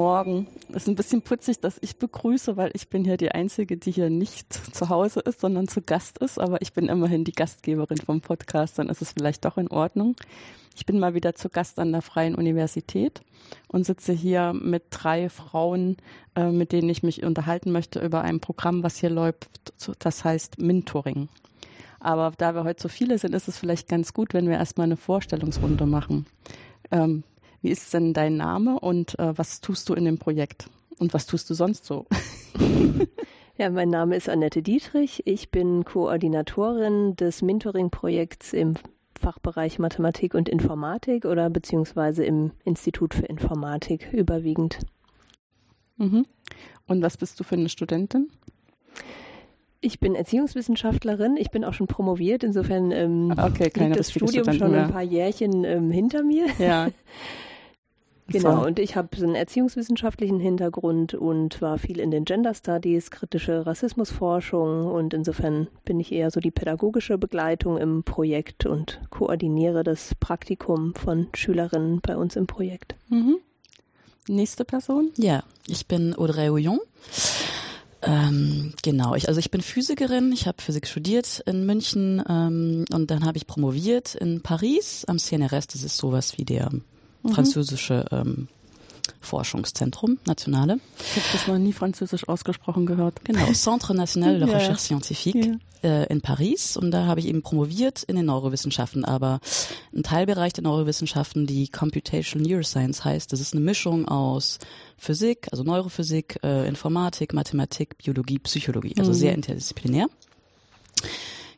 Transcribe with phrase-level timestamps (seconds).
[0.00, 0.46] Morgen.
[0.70, 3.90] Es ist ein bisschen putzig, dass ich begrüße, weil ich bin hier die Einzige, die
[3.90, 6.38] hier nicht zu Hause ist, sondern zu Gast ist.
[6.38, 10.16] Aber ich bin immerhin die Gastgeberin vom Podcast, dann ist es vielleicht doch in Ordnung.
[10.74, 13.20] Ich bin mal wieder zu Gast an der Freien Universität
[13.68, 15.98] und sitze hier mit drei Frauen,
[16.34, 19.50] äh, mit denen ich mich unterhalten möchte über ein Programm, was hier läuft.
[19.98, 21.28] Das heißt Mentoring.
[21.98, 24.86] Aber da wir heute so viele sind, ist es vielleicht ganz gut, wenn wir erstmal
[24.86, 26.24] eine Vorstellungsrunde machen.
[26.90, 27.22] Ähm,
[27.62, 30.68] wie ist denn dein Name und äh, was tust du in dem Projekt?
[30.98, 32.06] Und was tust du sonst so?
[33.60, 35.20] Ja, mein Name ist Annette Dietrich.
[35.26, 38.72] Ich bin Koordinatorin des Mentoring-Projekts im
[39.20, 44.78] Fachbereich Mathematik und Informatik oder beziehungsweise im Institut für Informatik überwiegend.
[45.98, 46.24] Mhm.
[46.86, 48.30] Und was bist du für eine Studentin?
[49.82, 51.36] Ich bin Erziehungswissenschaftlerin.
[51.36, 52.42] Ich bin auch schon promoviert.
[52.42, 56.46] Insofern ähm, okay, liegt das Studium schon ein paar Jährchen ähm, hinter mir.
[56.58, 56.88] Ja.
[58.32, 63.10] Genau, und ich habe so einen erziehungswissenschaftlichen Hintergrund und war viel in den Gender Studies,
[63.10, 69.82] kritische Rassismusforschung und insofern bin ich eher so die pädagogische Begleitung im Projekt und koordiniere
[69.82, 72.94] das Praktikum von Schülerinnen bei uns im Projekt.
[73.08, 73.38] Mhm.
[74.28, 75.10] Nächste Person?
[75.16, 76.78] Ja, ich bin Audrey Houillon.
[78.02, 83.10] Ähm, genau, ich, also ich bin Physikerin, ich habe Physik studiert in München ähm, und
[83.10, 86.70] dann habe ich promoviert in Paris am CNRS, das ist sowas wie der
[87.22, 87.32] mhm.
[87.32, 88.48] französische ähm,
[89.20, 90.80] Forschungszentrum, nationale.
[90.98, 93.24] Ich habe das noch nie französisch ausgesprochen gehört.
[93.24, 94.76] Genau, Centre National de Recherche ja.
[94.76, 96.02] Scientifique ja.
[96.02, 99.40] Äh, in Paris und da habe ich eben promoviert in den Neurowissenschaften, aber
[99.94, 104.58] ein Teilbereich der Neurowissenschaften, die Computational Neuroscience heißt, das ist eine Mischung aus
[104.96, 109.16] Physik, also Neurophysik, äh, Informatik, Mathematik, Biologie, Psychologie, also mhm.
[109.16, 110.08] sehr interdisziplinär.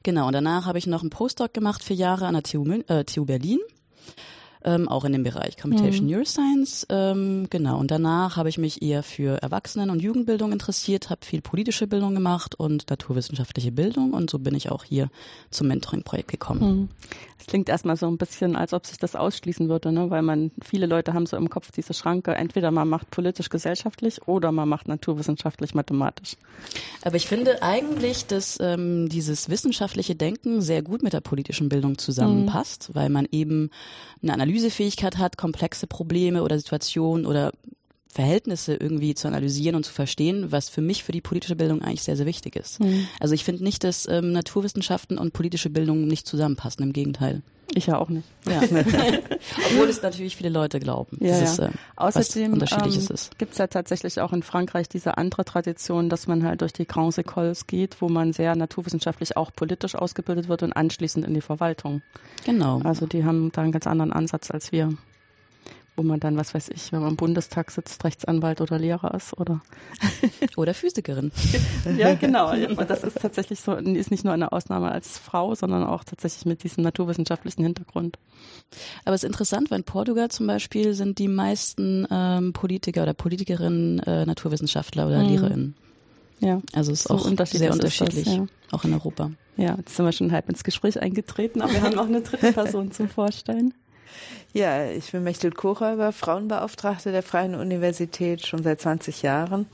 [0.05, 3.05] Genau, und danach habe ich noch einen Postdoc gemacht, vier Jahre an der TU, äh,
[3.05, 3.59] TU Berlin
[4.65, 6.13] ähm, auch in dem Bereich Computation mhm.
[6.13, 6.87] Neuroscience.
[6.89, 7.79] Ähm, genau.
[7.79, 12.15] Und danach habe ich mich eher für Erwachsenen- und Jugendbildung interessiert, habe viel politische Bildung
[12.15, 15.09] gemacht und naturwissenschaftliche Bildung und so bin ich auch hier
[15.51, 16.61] zum Mentoring-Projekt gekommen.
[16.61, 16.89] Mhm.
[17.43, 20.11] Es klingt erstmal so ein bisschen, als ob sich das ausschließen würde, ne?
[20.11, 24.53] weil man, viele Leute haben so im Kopf diese Schranke, entweder man macht politisch-gesellschaftlich oder
[24.53, 26.37] man macht naturwissenschaftlich-mathematisch.
[27.05, 31.99] Aber ich finde eigentlich, dass ähm, dieses wissenschaftliche Denken sehr gut mit der politischen Bildung
[31.99, 32.95] zusammenpasst, mhm.
[32.95, 33.71] weil man eben
[34.23, 37.53] eine Analysefähigkeit hat, komplexe Probleme oder Situationen oder
[38.13, 42.03] Verhältnisse irgendwie zu analysieren und zu verstehen, was für mich für die politische Bildung eigentlich
[42.03, 42.79] sehr, sehr wichtig ist.
[42.79, 43.09] Mhm.
[43.21, 47.41] Also ich finde nicht, dass ähm, Naturwissenschaften und politische Bildung nicht zusammenpassen, im Gegenteil.
[47.75, 48.29] Ich ja auch nicht.
[48.47, 48.61] Ja.
[48.61, 51.69] Obwohl es natürlich viele Leute glauben, ja, dass ja.
[51.69, 53.39] es äh, Außerdem unterschiedliches ähm, ist.
[53.39, 56.87] Gibt es ja tatsächlich auch in Frankreich diese andere Tradition, dass man halt durch die
[56.87, 61.41] Grands Écoles geht, wo man sehr naturwissenschaftlich auch politisch ausgebildet wird und anschließend in die
[61.41, 62.03] Verwaltung.
[62.45, 62.81] Genau.
[62.85, 64.91] Also die haben da einen ganz anderen Ansatz als wir
[65.97, 69.39] wo man dann, was weiß ich, wenn man im Bundestag sitzt, Rechtsanwalt oder Lehrer ist
[69.39, 69.61] oder
[70.57, 71.31] oder Physikerin.
[71.99, 72.53] ja, genau.
[72.53, 76.47] Und das ist tatsächlich so, ist nicht nur eine Ausnahme als Frau, sondern auch tatsächlich
[76.47, 78.19] mit diesem naturwissenschaftlichen Hintergrund.
[79.05, 83.15] Aber es ist interessant, weil in Portugal zum Beispiel sind die meisten ähm, Politiker oder
[83.15, 85.29] Politikerinnen äh, Naturwissenschaftler oder mhm.
[85.29, 85.75] Lehrerinnen.
[86.41, 86.61] Ja.
[86.73, 88.47] Also es ist so auch unterschiedlich sehr unterschiedlich, das, ja.
[88.73, 89.31] auch in Europa.
[89.57, 92.53] Ja, jetzt sind wir schon halb ins Gespräch eingetreten, aber wir haben noch eine dritte
[92.53, 93.75] Person zum Vorstellen.
[94.53, 99.67] Ja, ich bin Mechtel Kochräuber, Frauenbeauftragte der Freien Universität schon seit 20 Jahren.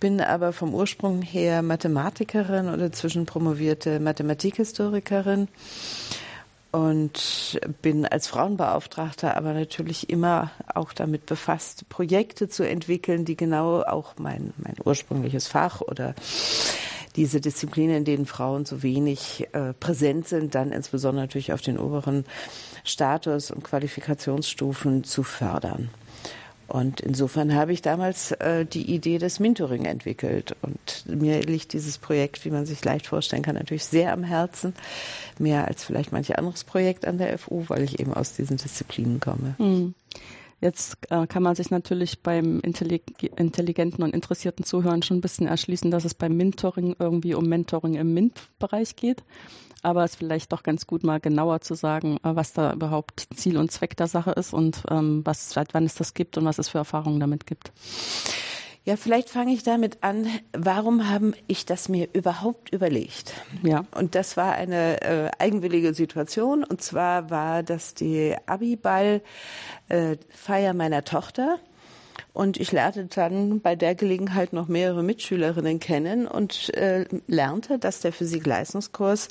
[0.00, 5.48] Bin aber vom Ursprung her Mathematikerin oder zwischenpromovierte Mathematikhistorikerin
[6.72, 13.82] und bin als Frauenbeauftragter aber natürlich immer auch damit befasst, Projekte zu entwickeln, die genau
[13.82, 16.14] auch mein, mein ursprüngliches Fach oder
[17.16, 21.78] diese Disziplinen, in denen Frauen so wenig äh, präsent sind, dann insbesondere natürlich auf den
[21.78, 22.24] oberen
[22.84, 25.90] Status und Qualifikationsstufen zu fördern.
[26.72, 30.56] Und insofern habe ich damals äh, die Idee des Mentoring entwickelt.
[30.62, 34.74] Und mir liegt dieses Projekt, wie man sich leicht vorstellen kann, natürlich sehr am Herzen.
[35.38, 39.20] Mehr als vielleicht manch anderes Projekt an der FU, weil ich eben aus diesen Disziplinen
[39.20, 39.54] komme.
[39.58, 39.92] Mhm.
[40.62, 45.90] Jetzt äh, kann man sich natürlich beim intelligenten und interessierten Zuhören schon ein bisschen erschließen,
[45.90, 49.24] dass es beim Mentoring irgendwie um Mentoring im MINT-Bereich geht.
[49.82, 53.26] Aber es ist vielleicht doch ganz gut, mal genauer zu sagen, äh, was da überhaupt
[53.34, 56.44] Ziel und Zweck der Sache ist und ähm, was, seit wann es das gibt und
[56.44, 57.72] was es für Erfahrungen damit gibt.
[58.84, 63.34] Ja, vielleicht fange ich damit an, warum habe ich das mir überhaupt überlegt?
[63.62, 63.84] Ja.
[63.94, 66.64] Und das war eine äh, eigenwillige Situation.
[66.64, 69.20] Und zwar war das die Abiball-Feier
[70.70, 71.60] äh, meiner Tochter.
[72.32, 78.00] Und ich lernte dann bei der Gelegenheit noch mehrere Mitschülerinnen kennen und äh, lernte, dass
[78.00, 79.28] der Physik-Leistungskurs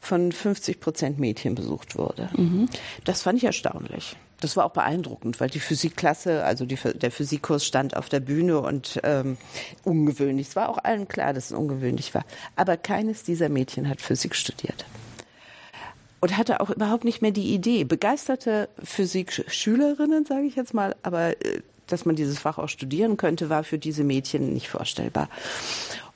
[0.00, 2.30] von 50 Prozent Mädchen besucht wurde.
[2.36, 2.68] Mhm.
[3.04, 4.16] Das fand ich erstaunlich.
[4.40, 8.60] Das war auch beeindruckend, weil die Physikklasse, also die, der Physikkurs stand auf der Bühne
[8.60, 9.36] und ähm,
[9.84, 10.48] ungewöhnlich.
[10.48, 12.24] Es war auch allen klar, dass es ungewöhnlich war.
[12.56, 14.84] Aber keines dieser Mädchen hat Physik studiert
[16.20, 17.84] und hatte auch überhaupt nicht mehr die Idee.
[17.84, 23.50] Begeisterte Physikschülerinnen, sage ich jetzt mal, aber äh, dass man dieses Fach auch studieren könnte,
[23.50, 25.28] war für diese Mädchen nicht vorstellbar.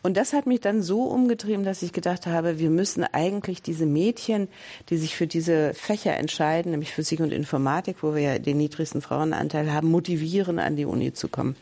[0.02, 3.86] Und das hat mich dann so umgetrieben, dass ich gedacht habe, wir müssen eigentlich diese
[3.86, 4.48] Mädchen,
[4.90, 9.00] die sich für diese Fächer entscheiden, nämlich Physik und Informatik, wo wir ja den niedrigsten
[9.00, 11.56] Frauenanteil haben, motivieren, an die Uni zu kommen.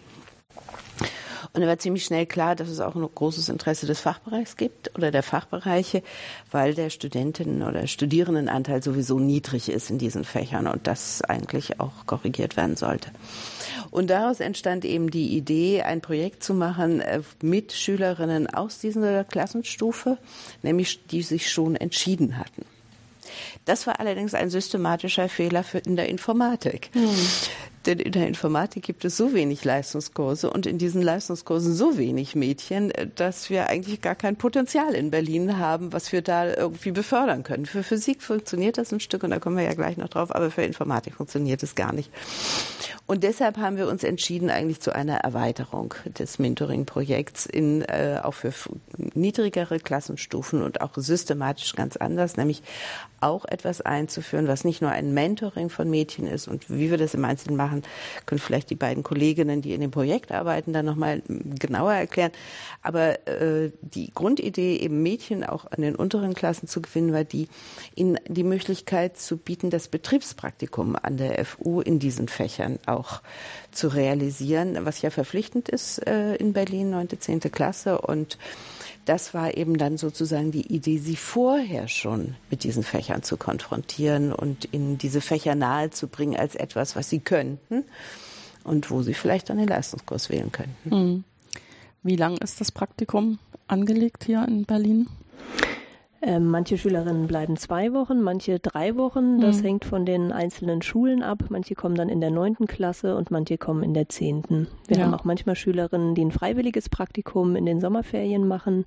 [1.54, 4.96] Und da war ziemlich schnell klar, dass es auch ein großes Interesse des Fachbereichs gibt
[4.96, 6.02] oder der Fachbereiche,
[6.50, 12.06] weil der Studentinnen- oder Studierendenanteil sowieso niedrig ist in diesen Fächern und das eigentlich auch
[12.06, 13.10] korrigiert werden sollte.
[13.90, 19.24] Und daraus entstand eben die Idee, ein Projekt zu machen äh, mit Schülerinnen aus dieser
[19.24, 20.16] Klassenstufe,
[20.62, 22.64] nämlich die sich schon entschieden hatten.
[23.66, 26.90] Das war allerdings ein systematischer Fehler in der Informatik.
[26.92, 27.10] Hm.
[27.86, 32.36] Denn in der Informatik gibt es so wenig Leistungskurse und in diesen Leistungskursen so wenig
[32.36, 37.42] Mädchen, dass wir eigentlich gar kein Potenzial in Berlin haben, was wir da irgendwie befördern
[37.42, 37.66] können.
[37.66, 40.50] Für Physik funktioniert das ein Stück und da kommen wir ja gleich noch drauf, aber
[40.50, 42.10] für Informatik funktioniert es gar nicht.
[43.06, 48.34] Und deshalb haben wir uns entschieden eigentlich zu einer Erweiterung des Mentoring-Projekts in äh, auch
[48.34, 48.52] für
[49.14, 52.62] niedrigere Klassenstufen und auch systematisch ganz anders, nämlich
[53.20, 57.14] auch etwas einzuführen, was nicht nur ein Mentoring von Mädchen ist und wie wir das
[57.14, 57.71] im Einzelnen machen,
[58.26, 61.22] können vielleicht die beiden Kolleginnen, die in dem Projekt arbeiten, dann nochmal
[61.58, 62.32] genauer erklären.
[62.82, 67.48] Aber äh, die Grundidee, eben Mädchen auch an den unteren Klassen zu gewinnen, war die,
[67.94, 73.22] ihnen die Möglichkeit zu bieten, das Betriebspraktikum an der FU in diesen Fächern auch
[73.70, 78.36] zu realisieren, was ja verpflichtend ist äh, in Berlin, neunte, zehnte Klasse und
[79.04, 84.32] das war eben dann sozusagen die Idee, sie vorher schon mit diesen Fächern zu konfrontieren
[84.32, 87.84] und in diese Fächer nahezubringen als etwas, was sie könnten
[88.64, 90.90] und wo sie vielleicht dann den Leistungskurs wählen könnten.
[90.90, 91.24] Hm.
[92.02, 93.38] Wie lang ist das Praktikum
[93.68, 95.08] angelegt hier in Berlin?
[96.24, 99.40] Ähm, manche Schülerinnen bleiben zwei Wochen, manche drei Wochen.
[99.40, 99.66] Das mhm.
[99.66, 101.42] hängt von den einzelnen Schulen ab.
[101.48, 104.68] Manche kommen dann in der neunten Klasse und manche kommen in der zehnten.
[104.86, 105.04] Wir ja.
[105.04, 108.84] haben auch manchmal Schülerinnen, die ein freiwilliges Praktikum in den Sommerferien machen.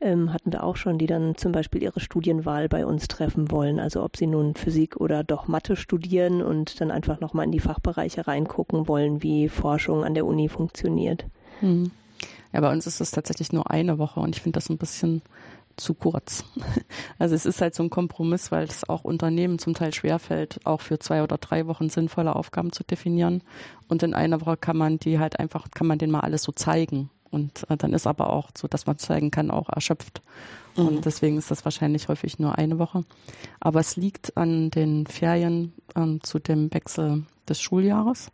[0.00, 3.78] Ähm, hatten wir auch schon, die dann zum Beispiel ihre Studienwahl bei uns treffen wollen.
[3.78, 7.60] Also ob sie nun Physik oder doch Mathe studieren und dann einfach nochmal in die
[7.60, 11.26] Fachbereiche reingucken wollen, wie Forschung an der Uni funktioniert.
[11.60, 11.92] Mhm.
[12.52, 15.22] Ja, bei uns ist es tatsächlich nur eine Woche und ich finde das ein bisschen
[15.76, 16.44] zu kurz.
[17.18, 20.82] Also es ist halt so ein Kompromiss, weil es auch Unternehmen zum Teil schwerfällt, auch
[20.82, 23.42] für zwei oder drei Wochen sinnvolle Aufgaben zu definieren.
[23.88, 26.52] Und in einer Woche kann man die halt einfach, kann man denen mal alles so
[26.52, 27.08] zeigen.
[27.30, 30.20] Und äh, dann ist aber auch so, dass man zeigen kann, auch erschöpft.
[30.76, 30.86] Mhm.
[30.86, 33.04] Und deswegen ist das wahrscheinlich häufig nur eine Woche.
[33.58, 38.30] Aber es liegt an den Ferien ähm, zu dem Wechsel des Schuljahres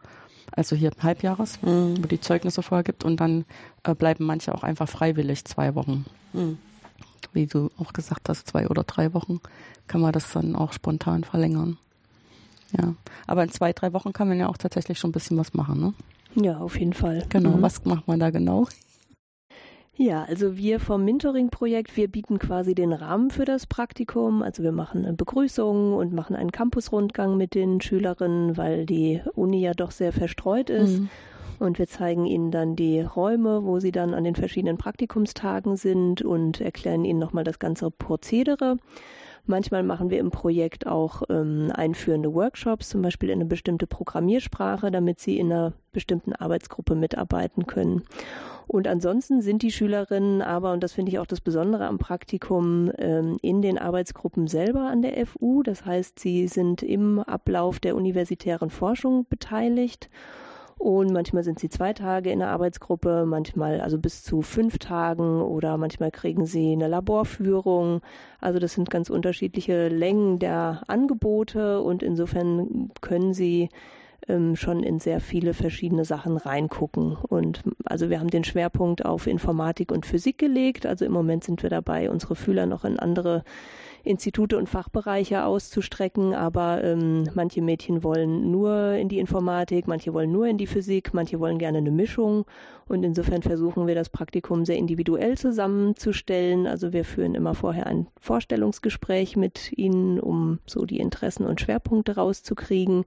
[0.55, 2.03] also hier Halbjahres, mhm.
[2.03, 3.47] wo die Zeugnisse vorher gibt und dann
[3.85, 6.05] äh, bleiben manche auch einfach freiwillig zwei Wochen.
[6.33, 6.59] Mhm
[7.33, 9.41] wie du auch gesagt hast, zwei oder drei Wochen,
[9.87, 11.79] kann man das dann auch spontan verlängern.
[12.77, 12.95] Ja,
[13.27, 15.81] aber in zwei, drei Wochen kann man ja auch tatsächlich schon ein bisschen was machen,
[15.81, 15.95] ne?
[16.35, 17.25] Ja, auf jeden Fall.
[17.29, 17.63] Genau, mhm.
[17.63, 18.67] was macht man da genau?
[19.95, 24.43] Ja, also wir vom Mentoring-Projekt, wir bieten quasi den Rahmen für das Praktikum.
[24.43, 29.61] Also wir machen eine Begrüßung und machen einen Campusrundgang mit den Schülerinnen, weil die Uni
[29.61, 31.01] ja doch sehr verstreut ist.
[31.01, 31.11] Mhm.
[31.59, 36.23] Und wir zeigen Ihnen dann die Räume, wo Sie dann an den verschiedenen Praktikumstagen sind
[36.23, 38.77] und erklären Ihnen nochmal das ganze Prozedere.
[39.45, 44.93] Manchmal machen wir im Projekt auch ähm, einführende Workshops, zum Beispiel in eine bestimmte Programmiersprache,
[44.93, 48.03] damit sie in einer bestimmten Arbeitsgruppe mitarbeiten können.
[48.69, 52.93] Und ansonsten sind die Schülerinnen aber, und das finde ich auch das Besondere am Praktikum,
[52.99, 55.65] ähm, in den Arbeitsgruppen selber an der FU.
[55.65, 60.09] Das heißt, sie sind im Ablauf der universitären Forschung beteiligt
[60.83, 65.41] und manchmal sind sie zwei Tage in der Arbeitsgruppe, manchmal also bis zu fünf Tagen
[65.41, 68.01] oder manchmal kriegen sie eine Laborführung.
[68.41, 73.69] Also das sind ganz unterschiedliche Längen der Angebote und insofern können sie
[74.27, 77.15] ähm, schon in sehr viele verschiedene Sachen reingucken.
[77.15, 80.85] Und also wir haben den Schwerpunkt auf Informatik und Physik gelegt.
[80.85, 83.45] Also im Moment sind wir dabei, unsere Fühler noch in andere
[84.05, 90.33] Institute und Fachbereiche auszustrecken, aber ähm, manche Mädchen wollen nur in die Informatik, manche wollen
[90.33, 92.45] nur in die Physik, manche wollen gerne eine Mischung
[92.89, 96.67] und insofern versuchen wir das Praktikum sehr individuell zusammenzustellen.
[96.67, 102.17] Also wir führen immer vorher ein Vorstellungsgespräch mit ihnen, um so die Interessen und Schwerpunkte
[102.17, 103.05] rauszukriegen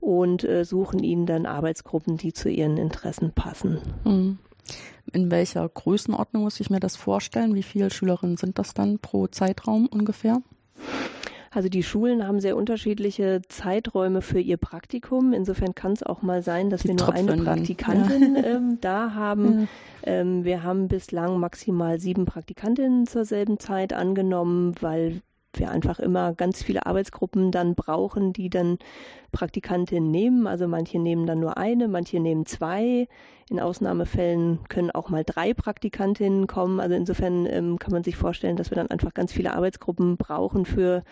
[0.00, 3.78] und äh, suchen ihnen dann Arbeitsgruppen, die zu ihren Interessen passen.
[4.04, 4.38] Mhm.
[5.12, 7.54] In welcher Größenordnung muss ich mir das vorstellen?
[7.54, 10.42] Wie viele Schülerinnen sind das dann pro Zeitraum ungefähr?
[11.56, 15.32] Also die Schulen haben sehr unterschiedliche Zeiträume für ihr Praktikum.
[15.32, 18.42] Insofern kann es auch mal sein, dass die wir nur eine Praktikantin ja.
[18.44, 19.60] ähm, da haben.
[19.60, 19.66] Ja.
[20.02, 25.22] Ähm, wir haben bislang maximal sieben Praktikantinnen zur selben Zeit angenommen, weil
[25.58, 28.78] wir einfach immer ganz viele Arbeitsgruppen dann brauchen, die dann
[29.32, 30.46] Praktikantinnen nehmen.
[30.46, 33.08] Also manche nehmen dann nur eine, manche nehmen zwei.
[33.48, 36.80] In Ausnahmefällen können auch mal drei Praktikantinnen kommen.
[36.80, 40.64] Also insofern ähm, kann man sich vorstellen, dass wir dann einfach ganz viele Arbeitsgruppen brauchen
[40.64, 41.04] für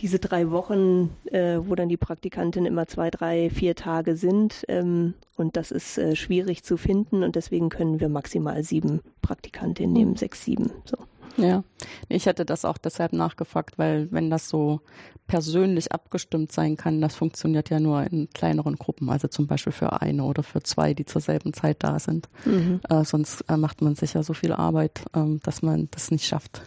[0.00, 4.64] diese drei Wochen, äh, wo dann die Praktikantinnen immer zwei, drei, vier Tage sind.
[4.68, 9.92] Ähm, und das ist äh, schwierig zu finden und deswegen können wir maximal sieben Praktikantinnen
[9.92, 10.16] nehmen, hm.
[10.16, 10.72] sechs, sieben.
[10.84, 10.96] So.
[11.36, 11.64] Ja,
[12.08, 14.80] ich hätte das auch deshalb nachgefragt, weil wenn das so
[15.26, 20.00] persönlich abgestimmt sein kann, das funktioniert ja nur in kleineren Gruppen, also zum Beispiel für
[20.00, 22.28] eine oder für zwei, die zur selben Zeit da sind.
[22.44, 22.80] Mhm.
[22.88, 26.26] Äh, sonst äh, macht man sich ja so viel Arbeit, äh, dass man das nicht
[26.26, 26.62] schafft.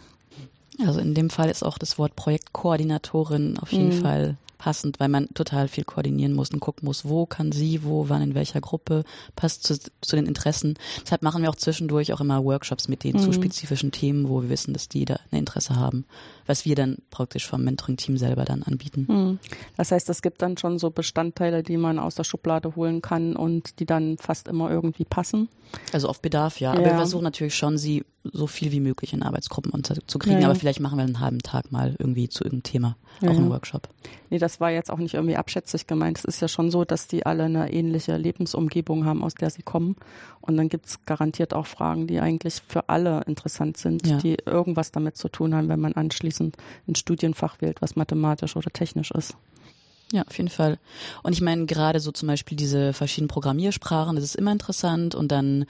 [0.86, 4.02] Also in dem Fall ist auch das Wort Projektkoordinatorin auf jeden mhm.
[4.02, 8.10] Fall passend, weil man total viel koordinieren muss und gucken muss, wo kann sie, wo,
[8.10, 9.04] wann, in welcher Gruppe,
[9.36, 10.76] passt zu, zu den Interessen.
[11.04, 13.24] Deshalb machen wir auch zwischendurch auch immer Workshops mit denen mhm.
[13.24, 16.06] zu spezifischen Themen, wo wir wissen, dass die da ein Interesse haben,
[16.48, 19.06] was wir dann praktisch vom Mentoring-Team selber dann anbieten.
[19.08, 19.40] Mhm.
[19.76, 23.36] Das heißt, es gibt dann schon so Bestandteile, die man aus der Schublade holen kann
[23.36, 25.50] und die dann fast immer irgendwie passen.
[25.92, 26.74] Also auf Bedarf, ja.
[26.74, 26.80] ja.
[26.80, 30.38] Aber wir versuchen natürlich schon, sie so viel wie möglich in Arbeitsgruppen unterzukriegen.
[30.38, 30.50] Ja, ja.
[30.50, 33.88] Aber vielleicht machen wir einen halben Tag mal irgendwie zu irgendeinem Thema, auch einen Workshop.
[34.30, 36.20] Nee, das war jetzt auch nicht irgendwie abschätzig gemeint.
[36.20, 39.62] Es ist ja schon so, dass die alle eine ähnliche Lebensumgebung haben, aus der sie
[39.62, 39.96] kommen.
[40.42, 44.92] Und dann gibt es garantiert auch Fragen, die eigentlich für alle interessant sind, die irgendwas
[44.92, 49.36] damit zu tun haben, wenn man anschließend ein Studienfach wählt, was mathematisch oder technisch ist.
[50.12, 50.80] Ja, auf jeden Fall.
[51.24, 55.32] Und ich meine, gerade so zum Beispiel diese verschiedenen Programmiersprachen, das ist immer interessant und
[55.32, 55.66] dann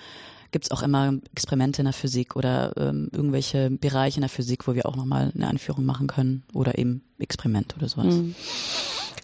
[0.51, 4.75] gibt's auch immer Experimente in der Physik oder ähm, irgendwelche Bereiche in der Physik, wo
[4.75, 8.15] wir auch nochmal eine Anführung machen können oder eben Experiment oder sowas.
[8.15, 8.35] Mhm.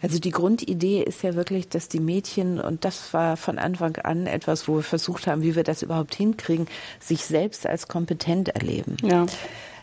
[0.02, 4.28] Also die Grundidee ist ja wirklich, dass die Mädchen, und das war von Anfang an
[4.28, 6.68] etwas, wo wir versucht haben, wie wir das überhaupt hinkriegen,
[7.00, 8.98] sich selbst als kompetent erleben.
[9.02, 9.26] Ja.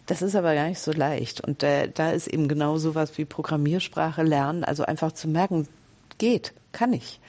[0.07, 1.41] Das ist aber gar nicht so leicht.
[1.41, 5.69] Und äh, da ist eben genau sowas wie Programmiersprache lernen, also einfach zu merken,
[6.19, 7.21] geht, kann ich.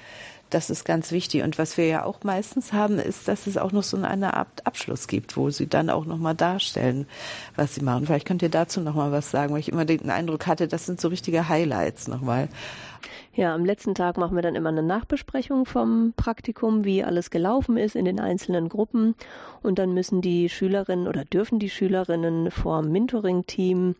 [0.51, 1.43] Das ist ganz wichtig.
[1.43, 4.67] Und was wir ja auch meistens haben, ist, dass es auch noch so eine Art
[4.67, 7.07] Abschluss gibt, wo sie dann auch nochmal darstellen,
[7.55, 8.05] was sie machen.
[8.05, 10.99] Vielleicht könnt ihr dazu nochmal was sagen, weil ich immer den Eindruck hatte, das sind
[10.99, 12.49] so richtige Highlights nochmal.
[13.33, 17.77] Ja, am letzten Tag machen wir dann immer eine Nachbesprechung vom Praktikum, wie alles gelaufen
[17.77, 19.15] ist in den einzelnen Gruppen.
[19.63, 23.95] Und dann müssen die Schülerinnen oder dürfen die Schülerinnen vor Mentoring-Team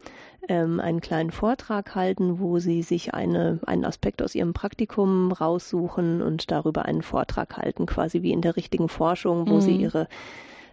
[0.47, 6.21] ähm, einen kleinen Vortrag halten, wo sie sich eine, einen Aspekt aus ihrem Praktikum raussuchen
[6.21, 9.61] und darüber einen Vortrag halten, quasi wie in der richtigen Forschung, wo mhm.
[9.61, 10.07] sie ihre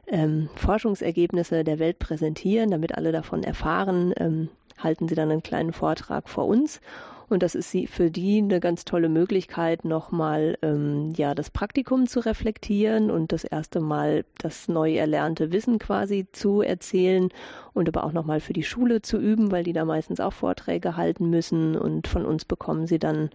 [0.06, 4.48] ähm, Forschungsergebnisse der Welt präsentieren, damit alle davon erfahren, ähm,
[4.78, 6.80] halten sie dann einen kleinen Vortrag vor uns.
[7.28, 12.20] Und das ist für die eine ganz tolle Möglichkeit, nochmal ähm, ja, das Praktikum zu
[12.20, 17.28] reflektieren und das erste Mal das neu erlernte Wissen quasi zu erzählen
[17.74, 20.96] und aber auch nochmal für die Schule zu üben, weil die da meistens auch Vorträge
[20.96, 21.76] halten müssen.
[21.76, 23.30] Und von uns bekommen sie dann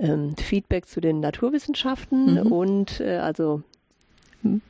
[0.00, 2.52] ähm, Feedback zu den Naturwissenschaften mhm.
[2.52, 3.62] und äh, also
[4.42, 4.60] hm,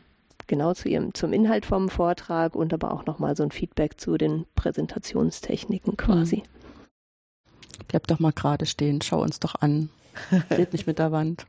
[0.47, 4.16] genau zu ihrem, zum Inhalt vom Vortrag und aber auch nochmal so ein Feedback zu
[4.16, 6.42] den Präsentationstechniken quasi.
[7.88, 9.90] Bleib doch mal gerade stehen, schau uns doch an.
[10.50, 11.47] Red nicht mit der Wand.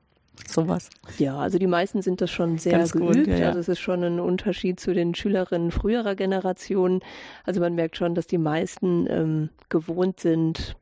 [0.47, 0.89] Sowas.
[1.17, 3.15] Ja, also die meisten sind das schon sehr Ganz geübt.
[3.15, 3.47] Gut, ja, ja.
[3.47, 7.01] Also es ist schon ein Unterschied zu den Schülerinnen früherer Generationen.
[7.45, 10.75] Also man merkt schon, dass die meisten ähm, gewohnt sind,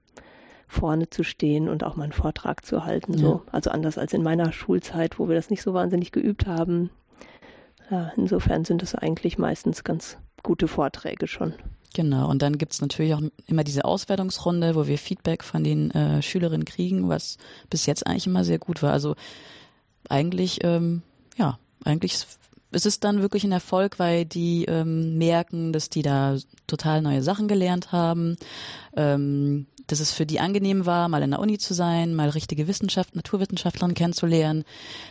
[0.68, 3.18] vorne zu stehen und auch mal einen Vortrag zu halten.
[3.20, 3.42] Ja.
[3.52, 6.90] Also anders als in meiner Schulzeit, wo wir das nicht so wahnsinnig geübt haben.
[7.92, 11.54] Ja, insofern sind es eigentlich meistens ganz gute Vorträge schon.
[11.94, 16.24] Genau, und dann gibt's natürlich auch immer diese Auswertungsrunde, wo wir Feedback von den äh,
[16.24, 17.38] Schülerinnen kriegen, was
[17.70, 18.92] bis jetzt eigentlich immer sehr gut war.
[18.92, 19.16] Also
[20.10, 21.04] eigentlich, ähm,
[21.38, 22.26] ja, eigentlich
[22.76, 27.22] es ist dann wirklich ein Erfolg, weil die ähm, merken, dass die da total neue
[27.22, 28.36] Sachen gelernt haben,
[28.98, 32.68] ähm, dass es für die angenehm war, mal in der Uni zu sein, mal richtige
[32.68, 34.64] Wissenschaft, Naturwissenschaftlerinnen kennenzulernen,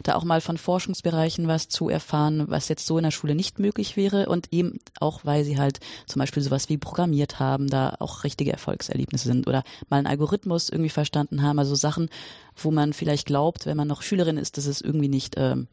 [0.02, 3.58] da auch mal von Forschungsbereichen was zu erfahren, was jetzt so in der Schule nicht
[3.58, 7.96] möglich wäre und eben auch, weil sie halt zum Beispiel sowas wie programmiert haben, da
[7.98, 12.08] auch richtige Erfolgserlebnisse sind oder mal einen Algorithmus irgendwie verstanden haben, also Sachen,
[12.56, 15.68] wo man vielleicht glaubt, wenn man noch Schülerin ist, dass es irgendwie nicht ähm,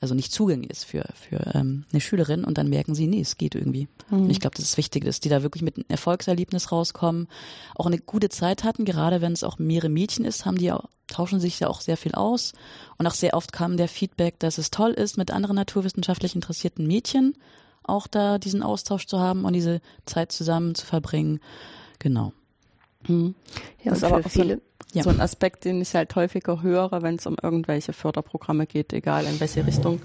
[0.00, 3.38] also nicht zugänglich ist für, für ähm, eine Schülerin und dann merken sie, nee, es
[3.38, 3.88] geht irgendwie.
[4.10, 4.24] Mhm.
[4.24, 7.28] Und ich glaube, das ist wichtig, dass die da wirklich mit einem Erfolgserlebnis rauskommen,
[7.74, 10.84] auch eine gute Zeit hatten, gerade wenn es auch mehrere Mädchen ist, haben die auch,
[11.06, 12.52] tauschen sich ja auch sehr viel aus
[12.98, 16.86] und auch sehr oft kam der Feedback, dass es toll ist, mit anderen naturwissenschaftlich interessierten
[16.86, 17.34] Mädchen
[17.82, 21.40] auch da diesen Austausch zu haben und diese Zeit zusammen zu verbringen.
[21.98, 22.32] Genau.
[23.06, 23.34] Mhm.
[23.82, 24.60] Ja, das ist aber auch viele,
[24.96, 25.02] ja.
[25.02, 29.24] so ein Aspekt, den ich halt häufiger höre, wenn es um irgendwelche Förderprogramme geht, egal
[29.24, 30.00] in welche Richtung,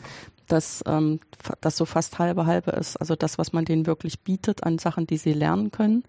[0.47, 1.19] dass ähm,
[1.61, 2.97] das so fast halbe halbe ist.
[2.97, 6.03] Also das, was man denen wirklich bietet an Sachen, die sie lernen können,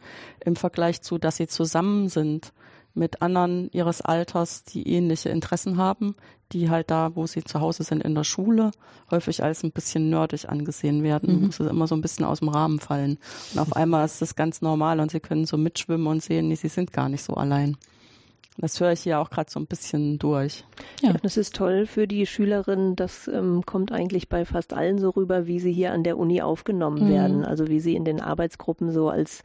[0.45, 2.53] im Vergleich zu, dass sie zusammen sind
[2.95, 6.15] mit anderen ihres Alters, die ähnliche Interessen haben,
[6.53, 8.73] die halt da, wo sie zu Hause sind, in der Schule,
[9.11, 11.37] häufig als ein bisschen nerdig angesehen werden.
[11.37, 11.47] Mhm.
[11.47, 13.19] Muss es immer so ein bisschen aus dem Rahmen fallen.
[13.53, 16.55] Und auf einmal ist das ganz normal und sie können so mitschwimmen und sehen, nee,
[16.55, 17.77] sie sind gar nicht so allein.
[18.59, 20.65] Das höre ich hier auch gerade so ein bisschen durch.
[21.03, 21.11] Ja.
[21.11, 21.17] ja.
[21.23, 22.97] das ist toll für die Schülerinnen.
[22.97, 26.43] Das ähm, kommt eigentlich bei fast allen so rüber, wie sie hier an der Uni
[26.43, 27.13] aufgenommen mhm.
[27.13, 27.45] werden.
[27.45, 29.43] Also wie sie in den Arbeitsgruppen so als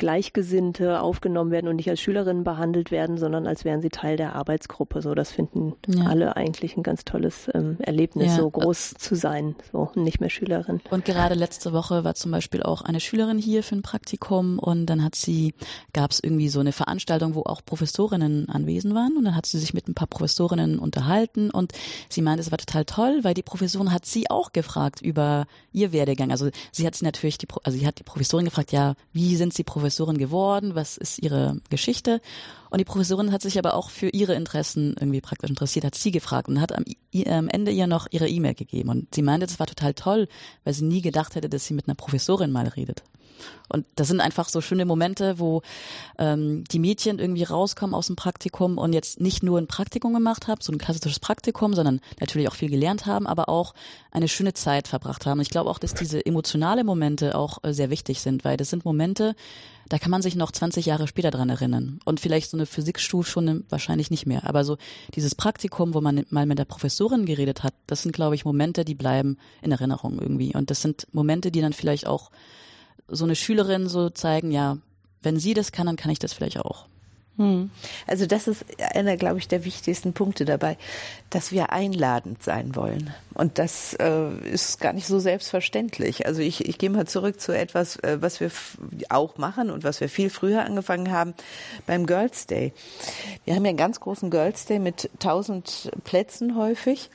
[0.00, 4.34] Gleichgesinnte aufgenommen werden und nicht als Schülerinnen behandelt werden, sondern als wären sie Teil der
[4.34, 5.02] Arbeitsgruppe.
[5.02, 6.06] So, das finden ja.
[6.06, 8.36] alle eigentlich ein ganz tolles ähm, Erlebnis, ja.
[8.38, 10.80] so groß zu sein, so nicht mehr Schülerin.
[10.90, 14.86] Und gerade letzte Woche war zum Beispiel auch eine Schülerin hier für ein Praktikum und
[14.86, 15.52] dann hat sie,
[15.92, 19.58] gab es irgendwie so eine Veranstaltung, wo auch Professorinnen anwesend waren und dann hat sie
[19.58, 21.72] sich mit ein paar Professorinnen unterhalten und
[22.08, 25.92] sie meinte, es war total toll, weil die Professorin hat sie auch gefragt über ihr
[25.92, 26.30] Werdegang.
[26.30, 29.52] Also sie hat sie natürlich die, also sie hat die Professorin gefragt, ja, wie sind
[29.52, 32.20] sie Professorin Professorin geworden, was ist ihre Geschichte.
[32.70, 36.12] Und die Professorin hat sich aber auch für ihre Interessen irgendwie praktisch interessiert, hat sie
[36.12, 36.84] gefragt und hat am,
[37.26, 38.88] am Ende ihr noch ihre E-Mail gegeben.
[38.88, 40.28] Und sie meinte, das war total toll,
[40.62, 43.02] weil sie nie gedacht hätte, dass sie mit einer Professorin mal redet.
[43.68, 45.62] Und das sind einfach so schöne Momente, wo
[46.18, 50.48] ähm, die Mädchen irgendwie rauskommen aus dem Praktikum und jetzt nicht nur ein Praktikum gemacht
[50.48, 53.74] haben, so ein klassisches Praktikum, sondern natürlich auch viel gelernt haben, aber auch
[54.10, 55.40] eine schöne Zeit verbracht haben.
[55.40, 58.84] Ich glaube auch, dass diese emotionale Momente auch äh, sehr wichtig sind, weil das sind
[58.84, 59.36] Momente,
[59.90, 62.00] da kann man sich noch 20 Jahre später dran erinnern.
[62.04, 64.48] Und vielleicht so eine Physikstufe schon wahrscheinlich nicht mehr.
[64.48, 64.78] Aber so
[65.14, 68.84] dieses Praktikum, wo man mal mit der Professorin geredet hat, das sind, glaube ich, Momente,
[68.84, 70.54] die bleiben in Erinnerung irgendwie.
[70.54, 72.30] Und das sind Momente, die dann vielleicht auch
[73.10, 74.78] so eine Schülerin so zeigen, ja,
[75.22, 76.86] wenn sie das kann, dann kann ich das vielleicht auch.
[77.40, 77.70] Hm.
[78.06, 80.76] Also das ist einer, glaube ich, der wichtigsten Punkte dabei,
[81.30, 83.14] dass wir einladend sein wollen.
[83.32, 86.26] Und das äh, ist gar nicht so selbstverständlich.
[86.26, 88.50] Also ich, ich gehe mal zurück zu etwas, äh, was wir
[89.08, 91.32] auch machen und was wir viel früher angefangen haben
[91.86, 92.74] beim Girls Day.
[93.46, 97.08] Wir haben ja einen ganz großen Girls Day mit tausend Plätzen häufig.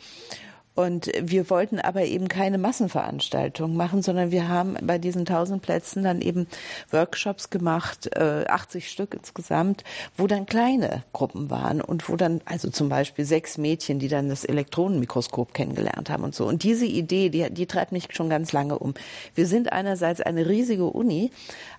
[0.76, 6.04] Und wir wollten aber eben keine Massenveranstaltung machen, sondern wir haben bei diesen tausend Plätzen
[6.04, 6.48] dann eben
[6.92, 9.86] Workshops gemacht, äh, 80 Stück insgesamt,
[10.18, 14.28] wo dann kleine Gruppen waren und wo dann also zum Beispiel sechs Mädchen, die dann
[14.28, 16.46] das Elektronenmikroskop kennengelernt haben und so.
[16.46, 18.94] Und diese Idee, die, die treibt mich schon ganz lange um.
[19.34, 21.32] Wir sind einerseits eine riesige Uni,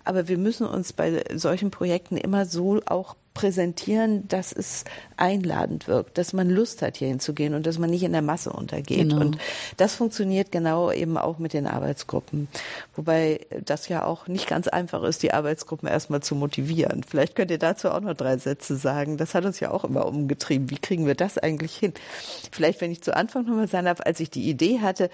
[0.05, 4.85] aber wir müssen uns bei solchen Projekten immer so auch präsentieren, dass es
[5.19, 8.51] einladend wirkt, dass man Lust hat, hier hinzugehen und dass man nicht in der Masse
[8.51, 9.11] untergeht.
[9.11, 9.21] Genau.
[9.21, 9.39] Und
[9.77, 12.49] das funktioniert genau eben auch mit den Arbeitsgruppen.
[12.95, 17.05] Wobei das ja auch nicht ganz einfach ist, die Arbeitsgruppen erstmal zu motivieren.
[17.07, 19.19] Vielleicht könnt ihr dazu auch noch drei Sätze sagen.
[19.19, 20.71] Das hat uns ja auch immer umgetrieben.
[20.71, 21.93] Wie kriegen wir das eigentlich hin?
[22.51, 25.11] Vielleicht, wenn ich zu Anfang nochmal sagen darf, als ich die Idee hatte,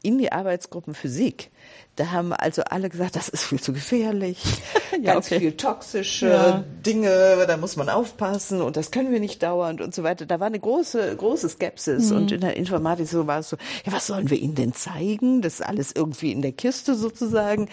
[0.00, 1.50] in die Arbeitsgruppen Physik
[1.96, 4.38] da haben also alle gesagt, das ist viel zu gefährlich,
[4.92, 5.38] ja, ganz okay.
[5.38, 6.64] viel toxische ja.
[6.84, 10.26] Dinge, da muss man aufpassen und das können wir nicht dauernd und so weiter.
[10.26, 12.16] Da war eine große, große Skepsis mhm.
[12.16, 15.42] und in der Informatik so war es so, ja, was sollen wir ihnen denn zeigen?
[15.42, 17.68] Das ist alles irgendwie in der Kiste sozusagen.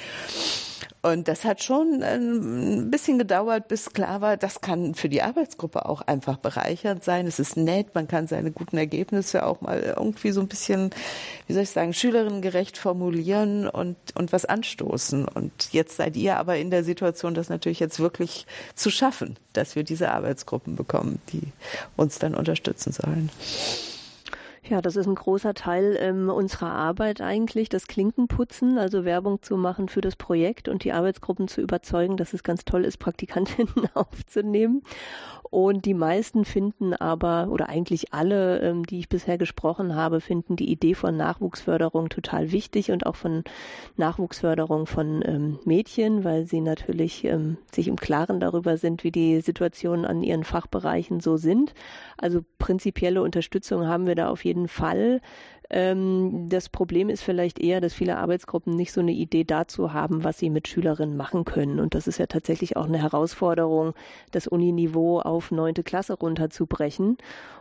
[1.01, 5.85] Und das hat schon ein bisschen gedauert, bis klar war, das kann für die Arbeitsgruppe
[5.85, 7.27] auch einfach bereichernd sein.
[7.27, 10.91] Es ist nett, man kann seine guten Ergebnisse auch mal irgendwie so ein bisschen,
[11.47, 15.27] wie soll ich sagen, schülerinnengerecht formulieren und, und was anstoßen.
[15.27, 19.75] Und jetzt seid ihr aber in der Situation, das natürlich jetzt wirklich zu schaffen, dass
[19.75, 21.41] wir diese Arbeitsgruppen bekommen, die
[21.95, 23.29] uns dann unterstützen sollen.
[24.71, 29.57] Ja, das ist ein großer Teil ähm, unserer Arbeit eigentlich, das Klinkenputzen, also Werbung zu
[29.57, 33.89] machen für das Projekt und die Arbeitsgruppen zu überzeugen, dass es ganz toll ist, Praktikantinnen
[33.95, 34.81] aufzunehmen.
[35.51, 40.55] Und die meisten finden aber, oder eigentlich alle, ähm, die ich bisher gesprochen habe, finden
[40.55, 43.43] die Idee von Nachwuchsförderung total wichtig und auch von
[43.97, 49.41] Nachwuchsförderung von ähm, Mädchen, weil sie natürlich ähm, sich im Klaren darüber sind, wie die
[49.41, 51.73] Situationen an ihren Fachbereichen so sind.
[52.17, 55.19] Also prinzipielle Unterstützung haben wir da auf jeden Fall.
[55.73, 60.25] Ähm, das Problem ist vielleicht eher, dass viele Arbeitsgruppen nicht so eine Idee dazu haben,
[60.25, 61.79] was sie mit Schülerinnen machen können.
[61.79, 63.93] Und das ist ja tatsächlich auch eine Herausforderung,
[64.31, 67.17] das Uniniveau auf neunte Klasse runterzubrechen.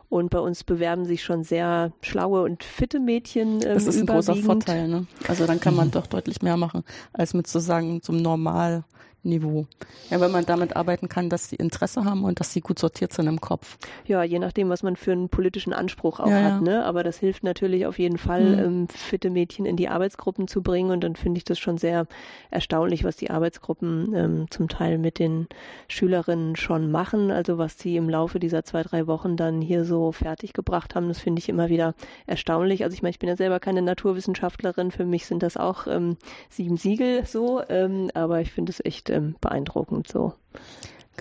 [0.08, 3.62] Und bei uns bewerben sich schon sehr schlaue und fitte Mädchen.
[3.62, 4.88] Ähm, das ist ein großer Vorteil.
[4.88, 5.06] Ne?
[5.28, 8.82] Also dann kann man doch deutlich mehr machen, als mit sozusagen zum Normal.
[9.22, 9.66] Niveau.
[10.08, 13.12] Ja, wenn man damit arbeiten kann, dass sie Interesse haben und dass sie gut sortiert
[13.12, 13.76] sind im Kopf.
[14.06, 16.62] Ja, je nachdem, was man für einen politischen Anspruch auch ja, hat.
[16.62, 16.84] Ne?
[16.84, 18.58] Aber das hilft natürlich auf jeden Fall, mhm.
[18.58, 20.90] ähm, fitte Mädchen in die Arbeitsgruppen zu bringen.
[20.90, 22.06] Und dann finde ich das schon sehr
[22.50, 25.48] erstaunlich, was die Arbeitsgruppen ähm, zum Teil mit den
[25.88, 27.30] Schülerinnen schon machen.
[27.30, 31.18] Also was sie im Laufe dieser zwei, drei Wochen dann hier so fertiggebracht haben, das
[31.18, 31.94] finde ich immer wieder
[32.26, 32.84] erstaunlich.
[32.84, 34.90] Also ich meine, ich bin ja selber keine Naturwissenschaftlerin.
[34.90, 36.16] Für mich sind das auch ähm,
[36.48, 37.62] sieben Siegel so.
[37.68, 40.34] Ähm, aber ich finde es echt ähm, beeindruckend so.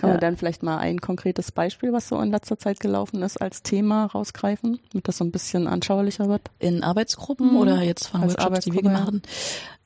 [0.00, 0.14] Kann ja.
[0.14, 3.62] man dann vielleicht mal ein konkretes Beispiel, was so in letzter Zeit gelaufen ist, als
[3.62, 6.42] Thema rausgreifen, damit das so ein bisschen anschaulicher wird?
[6.58, 7.56] In Arbeitsgruppen mhm.
[7.58, 9.22] oder jetzt von als Workshops, die wir gemacht haben?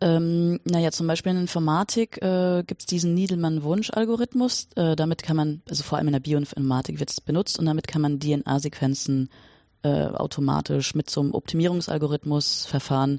[0.00, 4.68] Ähm, naja, zum Beispiel in Informatik äh, gibt es diesen Niedelmann-Wunsch-Algorithmus.
[4.76, 7.88] Äh, damit kann man, also vor allem in der Bioinformatik wird es benutzt und damit
[7.88, 9.30] kann man DNA-Sequenzen
[9.82, 13.18] äh, automatisch mit so einem Optimierungsalgorithmus verfahren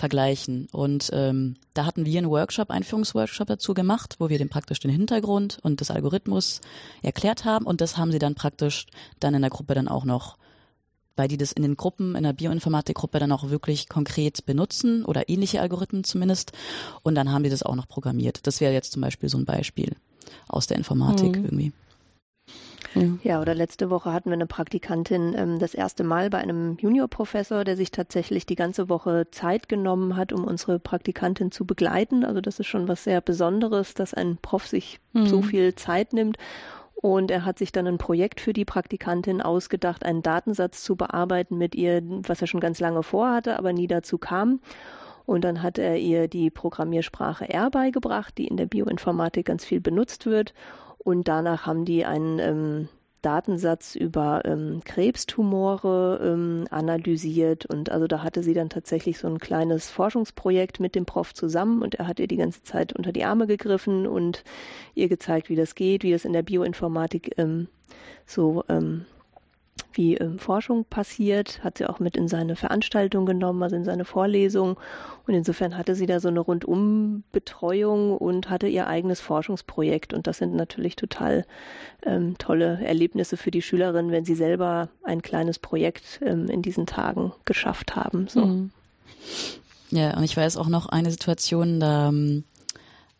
[0.00, 0.68] vergleichen.
[0.72, 4.90] Und ähm, da hatten wir einen Workshop, Einführungsworkshop dazu gemacht, wo wir dem praktisch den
[4.90, 6.60] Hintergrund und das Algorithmus
[7.02, 7.66] erklärt haben.
[7.66, 8.86] Und das haben sie dann praktisch
[9.20, 10.38] dann in der Gruppe dann auch noch,
[11.16, 15.28] weil die das in den Gruppen, in der Bioinformatikgruppe dann auch wirklich konkret benutzen oder
[15.28, 16.52] ähnliche Algorithmen zumindest.
[17.02, 18.46] Und dann haben die das auch noch programmiert.
[18.46, 19.94] Das wäre jetzt zum Beispiel so ein Beispiel
[20.48, 21.44] aus der Informatik mhm.
[21.44, 21.72] irgendwie.
[23.22, 23.40] Ja.
[23.40, 27.76] oder letzte Woche hatten wir eine Praktikantin ähm, das erste Mal bei einem Juniorprofessor, der
[27.76, 32.24] sich tatsächlich die ganze Woche Zeit genommen hat, um unsere Praktikantin zu begleiten.
[32.24, 35.26] Also das ist schon was sehr Besonderes, dass ein Prof sich mhm.
[35.26, 36.36] so viel Zeit nimmt.
[36.94, 41.56] Und er hat sich dann ein Projekt für die Praktikantin ausgedacht, einen Datensatz zu bearbeiten
[41.56, 44.60] mit ihr, was er schon ganz lange vorhatte, aber nie dazu kam.
[45.24, 49.80] Und dann hat er ihr die Programmiersprache R beigebracht, die in der Bioinformatik ganz viel
[49.80, 50.52] benutzt wird.
[51.02, 52.88] Und danach haben die einen ähm,
[53.22, 57.66] Datensatz über ähm, Krebstumore ähm, analysiert.
[57.66, 61.82] Und also da hatte sie dann tatsächlich so ein kleines Forschungsprojekt mit dem Prof zusammen
[61.82, 64.44] und er hat ihr die ganze Zeit unter die Arme gegriffen und
[64.94, 67.68] ihr gezeigt, wie das geht, wie das in der Bioinformatik ähm,
[68.26, 69.04] so ähm,
[69.92, 74.04] wie ähm, Forschung passiert, hat sie auch mit in seine Veranstaltung genommen, also in seine
[74.04, 74.78] Vorlesung.
[75.26, 80.12] Und insofern hatte sie da so eine Rundumbetreuung und hatte ihr eigenes Forschungsprojekt.
[80.14, 81.44] Und das sind natürlich total
[82.04, 86.86] ähm, tolle Erlebnisse für die Schülerinnen, wenn sie selber ein kleines Projekt ähm, in diesen
[86.86, 88.28] Tagen geschafft haben.
[88.28, 88.46] So.
[88.46, 88.70] Mhm.
[89.90, 92.12] Ja, und ich weiß auch noch eine Situation, da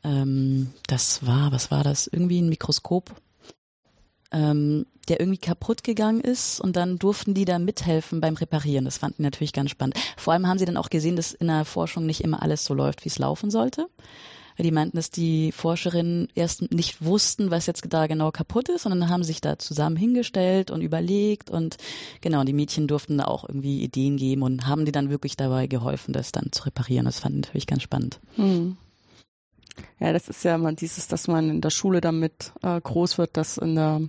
[0.03, 2.07] ähm, das war, was war das?
[2.07, 3.11] Irgendwie ein Mikroskop
[4.33, 8.85] ähm, der irgendwie kaputt gegangen ist und dann durften die da mithelfen beim Reparieren.
[8.85, 9.99] Das fanden die natürlich ganz spannend.
[10.17, 12.75] Vor allem haben sie dann auch gesehen, dass in der Forschung nicht immer alles so
[12.75, 13.89] läuft, wie es laufen sollte.
[14.57, 18.83] Weil die meinten, dass die Forscherinnen erst nicht wussten, was jetzt da genau kaputt ist,
[18.83, 21.79] sondern haben sich da zusammen hingestellt und überlegt und
[22.21, 25.67] genau, die Mädchen durften da auch irgendwie Ideen geben und haben die dann wirklich dabei
[25.67, 27.07] geholfen, das dann zu reparieren.
[27.07, 28.21] Das fand ich natürlich ganz spannend.
[28.37, 28.77] Hm.
[29.99, 33.37] Ja, das ist ja immer dieses, dass man in der Schule damit äh, groß wird,
[33.37, 34.03] dass in der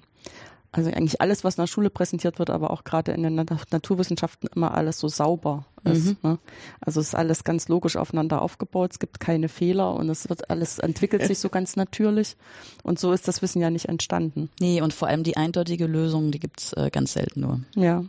[0.74, 4.48] also eigentlich alles, was in der Schule präsentiert wird, aber auch gerade in den Naturwissenschaften
[4.56, 6.06] immer alles so sauber ist.
[6.06, 6.18] Mhm.
[6.24, 6.40] Ne?
[6.80, 10.50] Also es ist alles ganz logisch aufeinander aufgebaut, es gibt keine Fehler und es wird
[10.50, 12.38] alles, entwickelt sich so ganz natürlich.
[12.84, 14.50] Und so ist das Wissen ja nicht entstanden.
[14.62, 17.60] Nee, und vor allem die eindeutige Lösung, die gibt's äh, ganz selten nur.
[17.76, 18.06] Ja.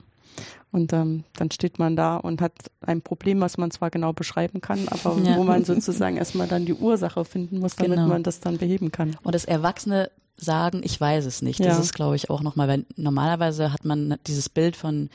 [0.71, 4.61] Und ähm, dann steht man da und hat ein Problem, was man zwar genau beschreiben
[4.61, 5.37] kann, aber ja.
[5.37, 8.09] wo man sozusagen erstmal dann die Ursache finden muss, damit genau.
[8.09, 9.17] man das dann beheben kann.
[9.23, 11.61] Und das Erwachsene sagen, ich weiß es nicht.
[11.61, 11.67] Ja.
[11.67, 15.11] Das ist, glaube ich, auch nochmal, weil normalerweise hat man dieses Bild von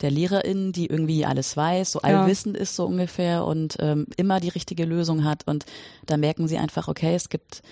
[0.00, 2.62] der Lehrerin, die irgendwie alles weiß, so allwissend ja.
[2.62, 5.46] ist so ungefähr und ähm, immer die richtige Lösung hat.
[5.46, 5.66] Und
[6.06, 7.62] da merken sie einfach, okay, es gibt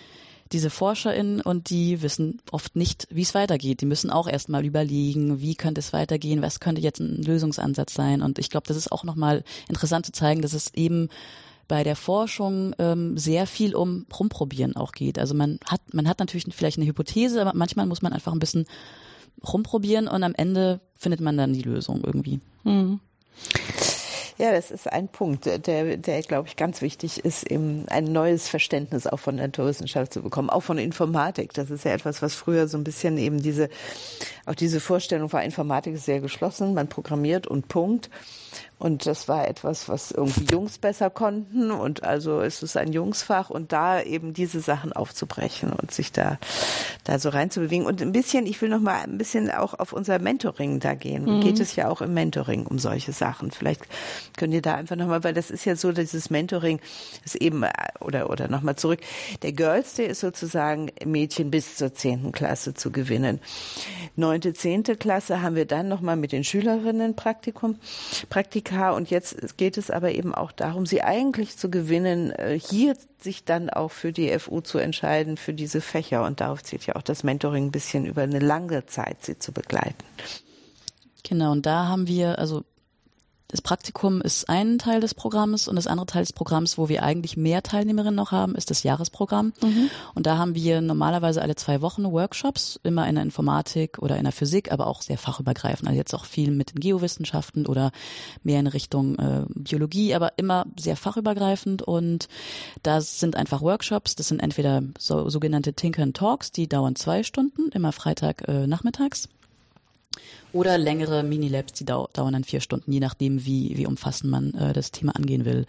[0.53, 3.81] diese ForscherInnen und die wissen oft nicht, wie es weitergeht.
[3.81, 8.23] Die müssen auch erstmal überlegen, wie könnte es weitergehen, was könnte jetzt ein Lösungsansatz sein.
[8.23, 11.09] Und ich glaube, das ist auch nochmal interessant zu zeigen, dass es eben
[11.69, 15.19] bei der Forschung ähm, sehr viel um Rumprobieren auch geht.
[15.19, 18.39] Also man hat, man hat natürlich vielleicht eine Hypothese, aber manchmal muss man einfach ein
[18.39, 18.67] bisschen
[19.47, 22.41] rumprobieren und am Ende findet man dann die Lösung irgendwie.
[22.65, 23.01] Mhm.
[24.39, 28.49] Ja, das ist ein Punkt, der, der glaube ich, ganz wichtig ist, eben ein neues
[28.49, 31.55] Verständnis auch von Naturwissenschaft zu bekommen, auch von Informatik.
[31.55, 33.71] Das ist ja etwas, was früher so ein bisschen eben diese,
[34.45, 38.11] auch diese Vorstellung war, Informatik ist sehr geschlossen, man programmiert und Punkt.
[38.79, 41.71] Und das war etwas, was irgendwie Jungs besser konnten.
[41.71, 46.39] Und also ist es ein Jungsfach und da eben diese Sachen aufzubrechen und sich da,
[47.05, 47.87] da so reinzubewegen.
[47.87, 51.25] Und ein bisschen, ich will noch mal ein bisschen auch auf unser Mentoring da gehen.
[51.25, 51.41] Mhm.
[51.41, 53.51] Geht es ja auch im Mentoring um solche Sachen.
[53.51, 53.81] Vielleicht
[54.37, 56.79] könnt ihr da einfach noch mal, weil das ist ja so, dieses Mentoring
[57.25, 57.65] ist eben,
[58.01, 59.01] oder, oder noch mal zurück.
[59.43, 63.41] Der Girls Day ist sozusagen Mädchen bis zur zehnten Klasse zu gewinnen.
[64.17, 67.77] Neunte, zehnte Klasse haben wir dann noch mal mit den Schülerinnen Praktikum,
[68.29, 72.59] Praktikum Praktika und jetzt geht es aber eben auch darum, sie eigentlich zu gewinnen, äh,
[72.59, 76.25] hier sich dann auch für die FU zu entscheiden, für diese Fächer.
[76.25, 79.51] Und darauf zählt ja auch das Mentoring ein bisschen über eine lange Zeit, sie zu
[79.51, 80.05] begleiten.
[81.25, 82.65] Genau, und da haben wir, also
[83.49, 87.03] das Praktikum ist ein Teil des Programms und das andere Teil des Programms, wo wir
[87.03, 89.53] eigentlich mehr Teilnehmerinnen noch haben, ist das Jahresprogramm.
[89.63, 89.91] Mhm.
[90.15, 94.25] Und da haben wir normalerweise alle zwei Wochen Workshops, immer in der Informatik oder in
[94.25, 95.89] der Physik, aber auch sehr fachübergreifend.
[95.89, 97.93] Also jetzt auch viel mit den Geowissenschaften oder
[98.43, 101.83] mehr in Richtung äh, Biologie, aber immer sehr fachübergreifend.
[101.83, 102.29] Und
[102.83, 107.71] da sind einfach Workshops, das sind entweder so, sogenannte Tinker Talks, die dauern zwei Stunden,
[107.73, 109.29] immer Freitag äh, nachmittags.
[110.53, 114.55] Oder längere Mini-Labs, die dau dauern dann vier Stunden, je nachdem, wie, wie umfassend man
[114.55, 115.67] äh, das Thema angehen will.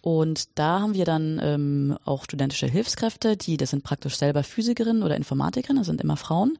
[0.00, 5.02] Und da haben wir dann ähm, auch studentische Hilfskräfte, die, das sind praktisch selber Physikerinnen
[5.02, 6.56] oder Informatikerinnen, das sind immer Frauen,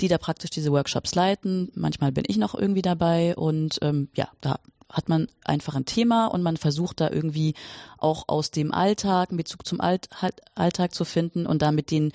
[0.00, 1.72] die da praktisch diese Workshops leiten.
[1.74, 4.58] Manchmal bin ich noch irgendwie dabei und ähm, ja, da
[4.92, 7.54] hat man einfach ein Thema und man versucht da irgendwie
[7.96, 10.10] auch aus dem Alltag, einen Bezug zum Alt,
[10.54, 12.12] Alltag zu finden und da mit den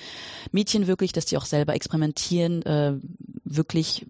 [0.52, 2.94] Mädchen wirklich, dass die auch selber experimentieren, äh,
[3.44, 4.06] wirklich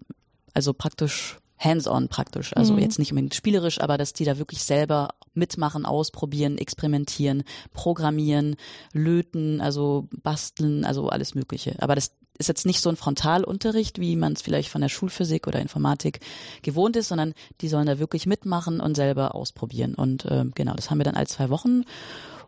[0.54, 2.56] also praktisch hands-on praktisch.
[2.56, 2.80] Also mhm.
[2.80, 8.56] jetzt nicht unbedingt spielerisch, aber dass die da wirklich selber mitmachen, ausprobieren, experimentieren, programmieren,
[8.92, 11.74] löten, also basteln, also alles Mögliche.
[11.80, 15.48] Aber das ist jetzt nicht so ein Frontalunterricht, wie man es vielleicht von der Schulphysik
[15.48, 16.20] oder Informatik
[16.62, 19.94] gewohnt ist, sondern die sollen da wirklich mitmachen und selber ausprobieren.
[19.94, 21.82] Und äh, genau, das haben wir dann all zwei Wochen.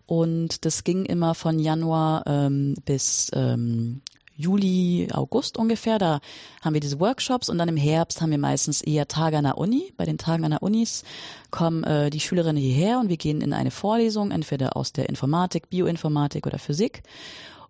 [0.07, 4.03] Und das ging immer von Januar ähm, bis ähm,
[4.41, 5.99] Juli, August ungefähr.
[5.99, 6.21] Da
[6.63, 9.59] haben wir diese Workshops und dann im Herbst haben wir meistens eher Tage an der
[9.59, 9.93] Uni.
[9.97, 11.05] Bei den Tagen an der Unis
[11.51, 15.71] kommen äh, die Schülerinnen hierher und wir gehen in eine Vorlesung, entweder aus der Informatik,
[15.71, 17.03] Bioinformatik oder Physik.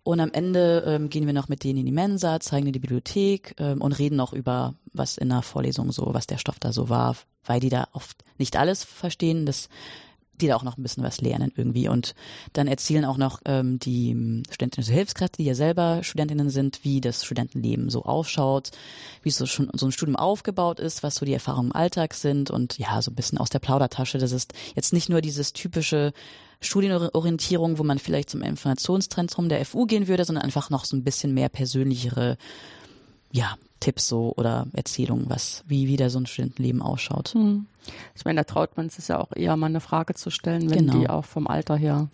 [0.03, 2.79] Und am Ende ähm, gehen wir noch mit denen in die Mensa, zeigen in die
[2.79, 6.73] Bibliothek ähm, und reden auch über, was in der Vorlesung so, was der Stoff da
[6.73, 9.45] so war, weil die da oft nicht alles verstehen.
[9.45, 9.69] Das
[10.41, 11.87] die da auch noch ein bisschen was lernen irgendwie.
[11.87, 12.15] Und
[12.53, 17.23] dann erzählen auch noch ähm, die studentischen Hilfskräfte, die ja selber Studentinnen sind, wie das
[17.23, 18.71] Studentenleben so ausschaut,
[19.23, 22.51] wie so schon so ein Studium aufgebaut ist, was so die Erfahrungen im Alltag sind
[22.51, 24.17] und ja, so ein bisschen aus der Plaudertasche.
[24.17, 26.13] Das ist jetzt nicht nur dieses typische
[26.59, 31.03] Studienorientierung, wo man vielleicht zum Informationszentrum der FU gehen würde, sondern einfach noch so ein
[31.03, 32.37] bisschen mehr persönlichere
[33.31, 37.33] ja, Tipps so oder Erzählungen, was, wie wieder so ein Studentenleben ausschaut.
[37.33, 37.65] Hm.
[38.15, 40.87] Ich meine, da traut man sich ja auch eher mal eine Frage zu stellen, wenn
[40.87, 40.99] genau.
[40.99, 42.07] die auch vom Alter her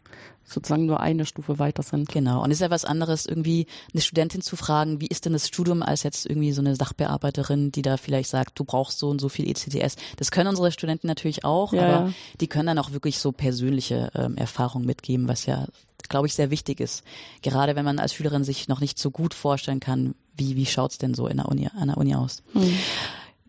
[0.47, 2.07] sozusagen nur eine Stufe weiter sind.
[2.09, 2.41] Genau.
[2.41, 5.47] Und es ist ja was anderes, irgendwie eine Studentin zu fragen, wie ist denn das
[5.47, 9.19] Studium, als jetzt irgendwie so eine Sachbearbeiterin, die da vielleicht sagt, du brauchst so und
[9.19, 9.97] so viel ECTS.
[10.15, 12.13] Das können unsere Studenten natürlich auch, ja, aber ja.
[12.39, 15.67] die können dann auch wirklich so persönliche ähm, Erfahrungen mitgeben, was ja,
[16.07, 17.03] glaube ich, sehr wichtig ist.
[17.41, 20.97] Gerade wenn man als Schülerin sich noch nicht so gut vorstellen kann, wie, wie schaut's
[20.97, 22.43] denn so in der Uni, an der Uni aus?
[22.53, 22.77] Mhm.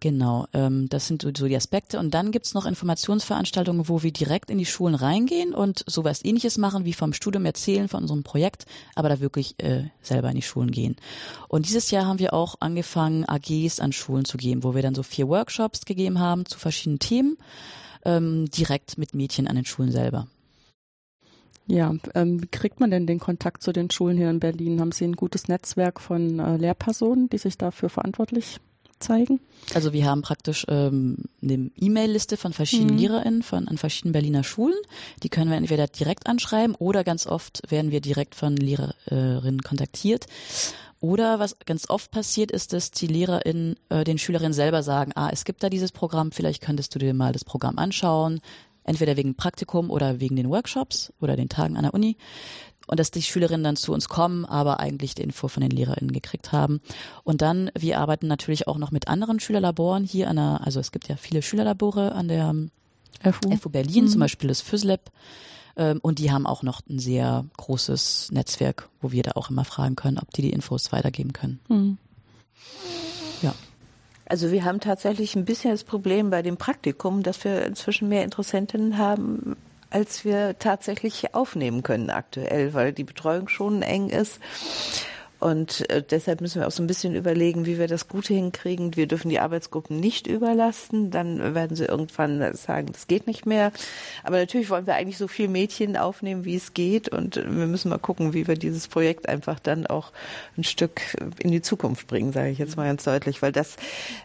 [0.00, 1.98] Genau, ähm, das sind so, so die Aspekte.
[1.98, 6.56] Und dann gibt's noch Informationsveranstaltungen, wo wir direkt in die Schulen reingehen und sowas ähnliches
[6.56, 10.42] machen, wie vom Studium erzählen von unserem Projekt, aber da wirklich äh, selber in die
[10.42, 10.96] Schulen gehen.
[11.48, 14.94] Und dieses Jahr haben wir auch angefangen, AGs an Schulen zu geben, wo wir dann
[14.94, 17.36] so vier Workshops gegeben haben zu verschiedenen Themen,
[18.04, 20.28] ähm, direkt mit Mädchen an den Schulen selber.
[21.68, 24.80] Ja, ähm, wie kriegt man denn den Kontakt zu den Schulen hier in Berlin?
[24.80, 28.58] Haben Sie ein gutes Netzwerk von äh, Lehrpersonen, die sich dafür verantwortlich
[29.00, 29.38] zeigen?
[29.74, 33.00] Also wir haben praktisch ähm, eine E-Mail-Liste von verschiedenen mhm.
[33.02, 34.78] LehrerInnen von an verschiedenen Berliner Schulen.
[35.22, 40.26] Die können wir entweder direkt anschreiben oder ganz oft werden wir direkt von Lehrerinnen kontaktiert.
[41.00, 45.28] Oder was ganz oft passiert ist, dass die LehrerInnen äh, den Schülerinnen selber sagen, ah,
[45.30, 48.40] es gibt da dieses Programm, vielleicht könntest du dir mal das Programm anschauen
[48.88, 52.16] entweder wegen Praktikum oder wegen den Workshops oder den Tagen an der Uni.
[52.86, 56.10] Und dass die Schülerinnen dann zu uns kommen, aber eigentlich die Info von den LehrerInnen
[56.10, 56.80] gekriegt haben.
[57.22, 60.90] Und dann, wir arbeiten natürlich auch noch mit anderen Schülerlaboren hier an der, also es
[60.90, 62.54] gibt ja viele Schülerlabore an der
[63.22, 64.08] FU, FU Berlin, mhm.
[64.08, 65.10] zum Beispiel das FÜSLab.
[65.76, 69.64] Ähm, und die haben auch noch ein sehr großes Netzwerk, wo wir da auch immer
[69.64, 71.60] fragen können, ob die die Infos weitergeben können.
[71.68, 71.98] Mhm.
[74.28, 78.24] Also wir haben tatsächlich ein bisschen das Problem bei dem Praktikum, dass wir inzwischen mehr
[78.24, 79.56] Interessentinnen haben,
[79.90, 84.38] als wir tatsächlich aufnehmen können aktuell, weil die Betreuung schon eng ist.
[85.40, 88.96] Und äh, deshalb müssen wir auch so ein bisschen überlegen, wie wir das gut hinkriegen.
[88.96, 91.10] Wir dürfen die Arbeitsgruppen nicht überlasten.
[91.10, 93.70] Dann werden sie irgendwann sagen, das geht nicht mehr.
[94.24, 97.08] Aber natürlich wollen wir eigentlich so viel Mädchen aufnehmen, wie es geht.
[97.08, 100.12] Und wir müssen mal gucken, wie wir dieses Projekt einfach dann auch
[100.56, 101.00] ein Stück
[101.38, 103.40] in die Zukunft bringen, sage ich jetzt mal ganz deutlich.
[103.40, 103.76] Weil das,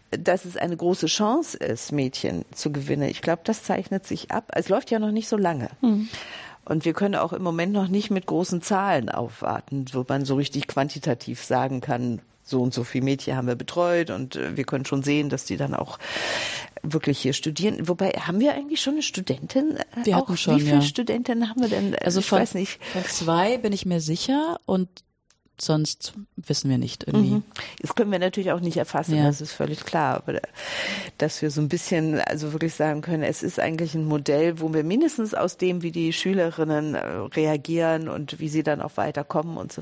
[0.09, 3.07] dass es eine große Chance ist, Mädchen zu gewinnen.
[3.09, 4.51] Ich glaube, das zeichnet sich ab.
[4.55, 5.69] Es läuft ja noch nicht so lange.
[5.81, 6.09] Mhm.
[6.65, 10.35] Und wir können auch im Moment noch nicht mit großen Zahlen aufwarten, wo man so
[10.35, 14.65] richtig quantitativ sagen kann, so und so viele Mädchen haben wir betreut und äh, wir
[14.65, 15.97] können schon sehen, dass die dann auch
[16.81, 17.87] wirklich hier studieren.
[17.87, 19.77] Wobei, haben wir eigentlich schon eine Studentin?
[19.77, 20.81] Äh, wir hatten schon, Wie viele ja.
[20.81, 21.95] Studentinnen haben wir denn?
[21.95, 22.83] Also ich von, weiß nicht.
[22.91, 24.89] Von zwei bin ich mir sicher und
[25.63, 27.35] sonst wissen wir nicht irgendwie.
[27.35, 27.43] Mhm.
[27.81, 29.23] Das können wir natürlich auch nicht erfassen, ja.
[29.23, 30.17] das ist völlig klar.
[30.17, 30.39] Aber
[31.17, 34.73] dass wir so ein bisschen, also wirklich sagen können, es ist eigentlich ein Modell, wo
[34.73, 39.57] wir mindestens aus dem, wie die Schülerinnen äh, reagieren und wie sie dann auch weiterkommen
[39.57, 39.81] und so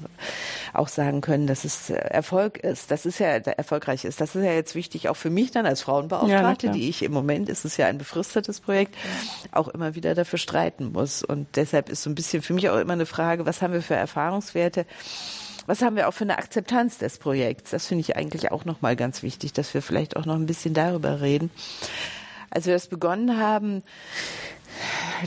[0.74, 2.92] auch sagen können, dass es äh, Erfolg ist.
[2.92, 4.22] Das ist ja erfolgreich ist.
[4.22, 7.12] Das ist ja jetzt wichtig auch für mich dann als Frauenbeauftragte, ja, die ich im
[7.12, 8.96] Moment, ist es ja ein befristetes Projekt,
[9.52, 11.24] auch immer wieder dafür streiten muss.
[11.24, 13.82] Und deshalb ist so ein bisschen für mich auch immer eine Frage, was haben wir
[13.82, 14.86] für Erfahrungswerte?
[15.68, 17.72] Was haben wir auch für eine Akzeptanz des Projekts?
[17.72, 20.74] Das finde ich eigentlich auch nochmal ganz wichtig, dass wir vielleicht auch noch ein bisschen
[20.74, 21.52] darüber reden.
[22.50, 23.84] Als wir das begonnen haben,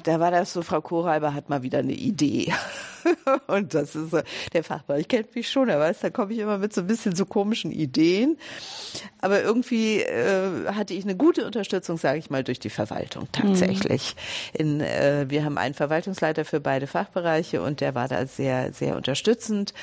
[0.04, 2.52] da war das so, Frau Kohlreiber hat mal wieder eine Idee.
[3.46, 4.14] Und das ist,
[4.52, 7.14] der Fachbereich kennt mich schon, er weiß, da komme ich immer mit so ein bisschen
[7.14, 8.38] so komischen Ideen.
[9.20, 14.16] Aber irgendwie äh, hatte ich eine gute Unterstützung, sage ich mal, durch die Verwaltung tatsächlich.
[14.54, 14.60] Mhm.
[14.60, 18.96] In, äh, wir haben einen Verwaltungsleiter für beide Fachbereiche und der war da sehr, sehr
[18.96, 19.74] unterstützend.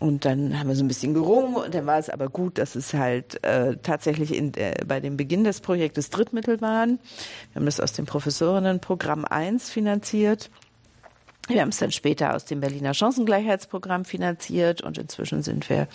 [0.00, 2.76] Und dann haben wir so ein bisschen gerungen und dann war es aber gut, dass
[2.76, 7.00] es halt äh, tatsächlich in, äh, bei dem Beginn des Projektes Drittmittel waren.
[7.52, 10.50] Wir haben das aus dem Professorinnenprogramm 1 finanziert.
[11.48, 15.88] Wir haben es dann später aus dem Berliner Chancengleichheitsprogramm finanziert und inzwischen sind wir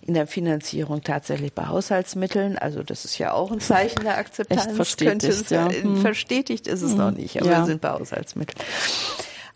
[0.00, 2.56] in der Finanzierung tatsächlich bei Haushaltsmitteln.
[2.56, 4.66] Also das ist ja auch ein Zeichen der Akzeptanz.
[4.66, 5.70] Echt verstetigt, ja.
[5.70, 5.98] Hm.
[5.98, 6.98] Verstetigt ist es hm.
[6.98, 7.58] noch nicht, aber ja.
[7.58, 8.58] wir sind bei Haushaltsmitteln.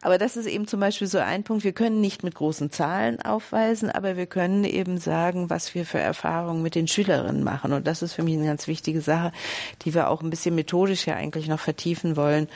[0.03, 1.63] Aber das ist eben zum Beispiel so ein Punkt.
[1.63, 5.99] Wir können nicht mit großen Zahlen aufweisen, aber wir können eben sagen, was wir für
[5.99, 7.75] Erfahrungen mit den Schülerinnen machen.
[7.75, 9.31] Und das ist für mich eine ganz wichtige Sache,
[9.83, 12.49] die wir auch ein bisschen methodisch ja eigentlich noch vertiefen wollen.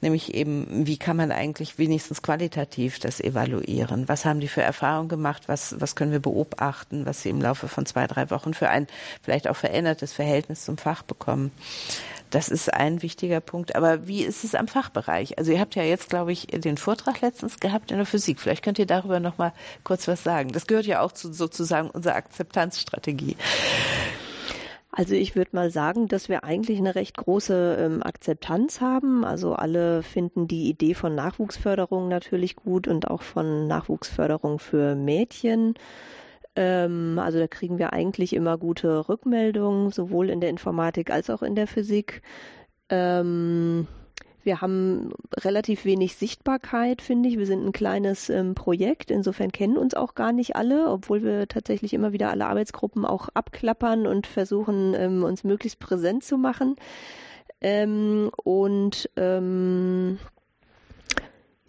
[0.00, 4.08] Nämlich eben, wie kann man eigentlich wenigstens qualitativ das evaluieren?
[4.08, 5.48] Was haben die für Erfahrungen gemacht?
[5.48, 8.86] Was, was können wir beobachten, was sie im Laufe von zwei, drei Wochen für ein
[9.22, 11.50] vielleicht auch verändertes Verhältnis zum Fach bekommen?
[12.30, 13.76] Das ist ein wichtiger Punkt.
[13.76, 15.36] Aber wie ist es am Fachbereich?
[15.36, 18.40] Also ihr habt ja jetzt, glaube ich, den Vortrag letztens gehabt in der Physik.
[18.40, 19.52] Vielleicht könnt ihr darüber noch mal
[19.84, 20.52] kurz was sagen.
[20.52, 23.36] Das gehört ja auch zu sozusagen unserer Akzeptanzstrategie.
[24.94, 29.24] Also ich würde mal sagen, dass wir eigentlich eine recht große ähm, Akzeptanz haben.
[29.24, 35.74] Also alle finden die Idee von Nachwuchsförderung natürlich gut und auch von Nachwuchsförderung für Mädchen.
[36.56, 41.42] Ähm, also da kriegen wir eigentlich immer gute Rückmeldungen, sowohl in der Informatik als auch
[41.42, 42.20] in der Physik.
[42.90, 43.86] Ähm,
[44.44, 47.38] wir haben relativ wenig Sichtbarkeit, finde ich.
[47.38, 49.10] Wir sind ein kleines ähm, Projekt.
[49.10, 53.28] Insofern kennen uns auch gar nicht alle, obwohl wir tatsächlich immer wieder alle Arbeitsgruppen auch
[53.34, 56.76] abklappern und versuchen, ähm, uns möglichst präsent zu machen.
[57.60, 60.18] Ähm, und ähm,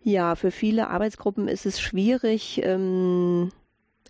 [0.01, 3.51] ja, für viele Arbeitsgruppen ist es schwierig, ähm,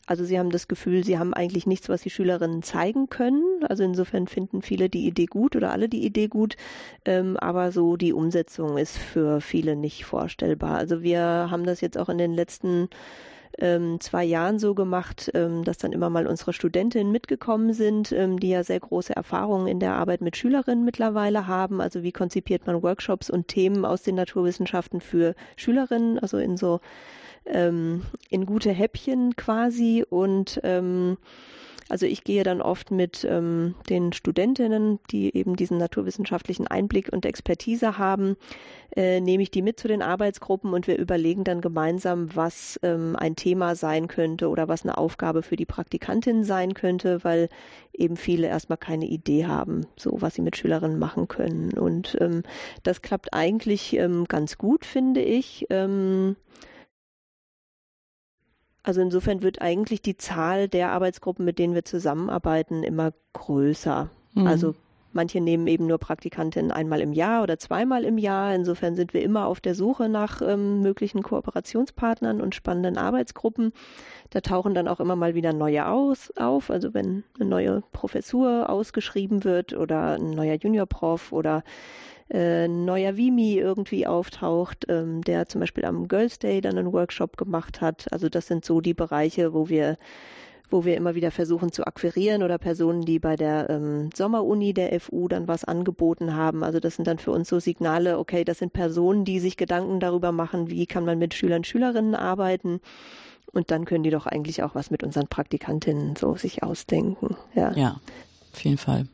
[0.05, 3.63] also sie haben das Gefühl, sie haben eigentlich nichts, was die Schülerinnen zeigen können.
[3.67, 6.57] Also insofern finden viele die Idee gut oder alle die Idee gut.
[7.05, 10.77] Ähm, aber so die Umsetzung ist für viele nicht vorstellbar.
[10.77, 12.89] Also wir haben das jetzt auch in den letzten
[13.59, 18.39] ähm, zwei Jahren so gemacht, ähm, dass dann immer mal unsere Studentinnen mitgekommen sind, ähm,
[18.39, 21.79] die ja sehr große Erfahrungen in der Arbeit mit Schülerinnen mittlerweile haben.
[21.79, 26.81] Also wie konzipiert man Workshops und Themen aus den Naturwissenschaften für Schülerinnen, also in so
[27.45, 31.17] ähm, in gute Häppchen quasi und ähm,
[31.89, 37.25] also ich gehe dann oft mit ähm, den Studentinnen, die eben diesen naturwissenschaftlichen Einblick und
[37.25, 38.37] Expertise haben,
[38.95, 43.15] äh, nehme ich die mit zu den Arbeitsgruppen und wir überlegen dann gemeinsam, was ähm,
[43.15, 47.49] ein Thema sein könnte oder was eine Aufgabe für die Praktikantin sein könnte, weil
[47.93, 51.73] eben viele erstmal keine Idee haben, so was sie mit Schülerinnen machen können.
[51.77, 52.43] Und ähm,
[52.83, 55.67] das klappt eigentlich ähm, ganz gut, finde ich.
[58.83, 64.09] Also insofern wird eigentlich die Zahl der Arbeitsgruppen, mit denen wir zusammenarbeiten, immer größer.
[64.33, 64.47] Mhm.
[64.47, 64.75] Also
[65.13, 68.53] Manche nehmen eben nur Praktikantinnen einmal im Jahr oder zweimal im Jahr.
[68.55, 73.73] Insofern sind wir immer auf der Suche nach ähm, möglichen Kooperationspartnern und spannenden Arbeitsgruppen.
[74.31, 76.71] Da tauchen dann auch immer mal wieder neue aus, auf.
[76.71, 81.63] Also wenn eine neue Professur ausgeschrieben wird oder ein neuer Juniorprof oder
[82.29, 87.37] äh, neuer Vimi irgendwie auftaucht, ähm, der zum Beispiel am Girls Day dann einen Workshop
[87.37, 88.11] gemacht hat.
[88.11, 89.97] Also das sind so die Bereiche, wo wir
[90.73, 94.99] wo wir immer wieder versuchen zu akquirieren oder Personen, die bei der ähm, Sommeruni der
[94.99, 96.63] FU dann was angeboten haben.
[96.63, 99.99] Also das sind dann für uns so Signale, okay, das sind Personen, die sich Gedanken
[99.99, 102.81] darüber machen, wie kann man mit Schülern, Schülerinnen arbeiten.
[103.51, 107.37] Und dann können die doch eigentlich auch was mit unseren Praktikantinnen so sich ausdenken.
[107.53, 107.99] Ja, ja
[108.51, 109.05] auf jeden Fall.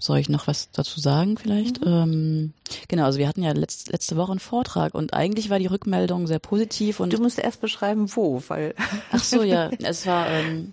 [0.00, 1.80] Soll ich noch was dazu sagen vielleicht?
[1.80, 1.86] Mhm.
[1.86, 2.52] Ähm,
[2.86, 6.28] genau, also wir hatten ja letzt, letzte Woche einen Vortrag und eigentlich war die Rückmeldung
[6.28, 7.00] sehr positiv.
[7.00, 8.74] Und du musst erst beschreiben, wo, weil.
[9.10, 10.72] Ach so, ja, es war ähm,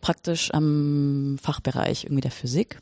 [0.00, 2.80] praktisch am Fachbereich irgendwie der Physik.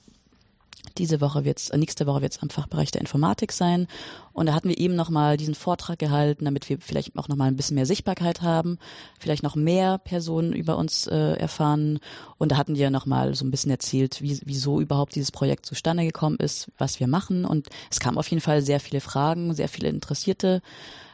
[0.99, 3.87] Diese Woche wird's, äh, nächste Woche wird es am Fachbereich der Informatik sein.
[4.33, 7.57] Und da hatten wir eben nochmal diesen Vortrag gehalten, damit wir vielleicht auch nochmal ein
[7.57, 8.78] bisschen mehr Sichtbarkeit haben,
[9.18, 11.99] vielleicht noch mehr Personen über uns äh, erfahren.
[12.39, 16.05] Und da hatten wir nochmal so ein bisschen erzählt, wie, wieso überhaupt dieses Projekt zustande
[16.05, 17.45] gekommen ist, was wir machen.
[17.45, 20.62] Und es kamen auf jeden Fall sehr viele Fragen, sehr viele interessierte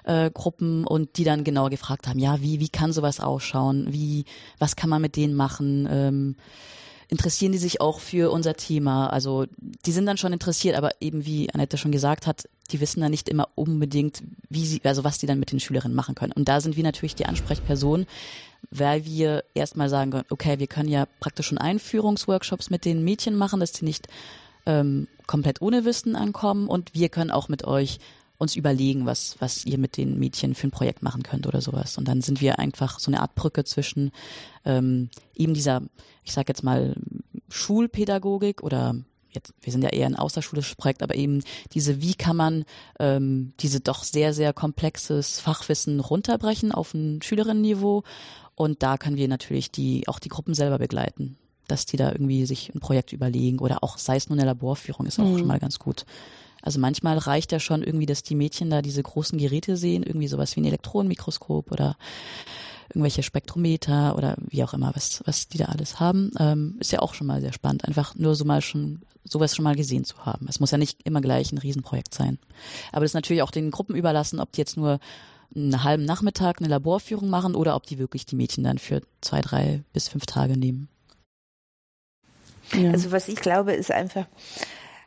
[0.05, 3.87] äh, Gruppen und die dann genau gefragt haben, ja, wie, wie kann sowas ausschauen?
[3.91, 4.25] Wie,
[4.59, 5.89] was kann man mit denen machen?
[5.91, 6.37] Ähm,
[7.09, 9.09] interessieren die sich auch für unser Thema.
[9.09, 13.01] Also die sind dann schon interessiert, aber eben wie Annette schon gesagt hat, die wissen
[13.01, 16.33] dann nicht immer unbedingt, wie sie, also was die dann mit den Schülerinnen machen können.
[16.33, 18.07] Und da sind wir natürlich die Ansprechperson,
[18.71, 23.37] weil wir erstmal sagen können, okay, wir können ja praktisch schon Einführungsworkshops mit den Mädchen
[23.37, 24.09] machen, dass die nicht
[24.67, 27.99] ähm, komplett ohne Wissen ankommen und wir können auch mit euch
[28.39, 31.99] uns überlegen, was, was ihr mit den Mädchen für ein Projekt machen könnt oder sowas.
[31.99, 34.13] Und dann sind wir einfach so eine Art Brücke zwischen
[34.65, 35.83] ähm, eben dieser,
[36.23, 36.95] ich sag jetzt mal,
[37.49, 38.97] Schulpädagogik oder
[39.37, 42.65] jetzt, wir sind ja eher ein außerschulisches Projekt, aber eben diese, wie kann man
[42.99, 48.03] ähm, diese doch sehr, sehr komplexes Fachwissen runterbrechen auf ein Schülerinnenniveau.
[48.55, 51.37] Und da können wir natürlich die, auch die Gruppen selber begleiten,
[51.69, 55.07] dass die da irgendwie sich ein Projekt überlegen oder auch sei es nur eine Laborführung,
[55.07, 55.39] ist auch mhm.
[55.39, 56.05] schon mal ganz gut.
[56.67, 60.27] Also manchmal reicht ja schon irgendwie, dass die Mädchen da diese großen Geräte sehen, irgendwie
[60.27, 61.97] sowas wie ein Elektronenmikroskop oder
[62.89, 66.99] irgendwelche Spektrometer oder wie auch immer, was, was die da alles haben, ähm, ist ja
[66.99, 70.27] auch schon mal sehr spannend, einfach nur so mal schon sowas schon mal gesehen zu
[70.27, 70.47] haben.
[70.49, 72.39] Es muss ja nicht immer gleich ein Riesenprojekt sein.
[72.91, 74.99] Aber das ist natürlich auch den Gruppen überlassen, ob die jetzt nur
[75.55, 79.41] einen halben Nachmittag eine Laborführung machen oder ob die wirklich die Mädchen dann für zwei,
[79.41, 80.89] drei bis fünf Tage nehmen.
[82.73, 82.91] Ja.
[82.91, 84.27] Also was ich glaube, ist einfach,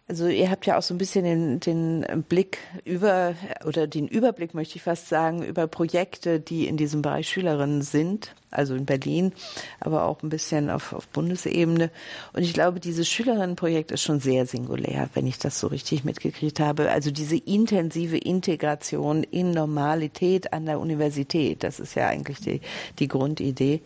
[0.09, 4.55] also ihr habt ja auch so ein bisschen den, den Blick über oder den Überblick
[4.55, 9.33] möchte ich fast sagen über Projekte, die in diesem Bereich Schülerinnen sind, also in Berlin,
[9.79, 11.91] aber auch ein bisschen auf, auf Bundesebene.
[12.33, 16.59] Und ich glaube, dieses Schülerinnenprojekt ist schon sehr singulär, wenn ich das so richtig mitgekriegt
[16.59, 16.89] habe.
[16.89, 22.61] Also diese intensive Integration in Normalität an der Universität, das ist ja eigentlich die,
[22.97, 23.81] die Grundidee.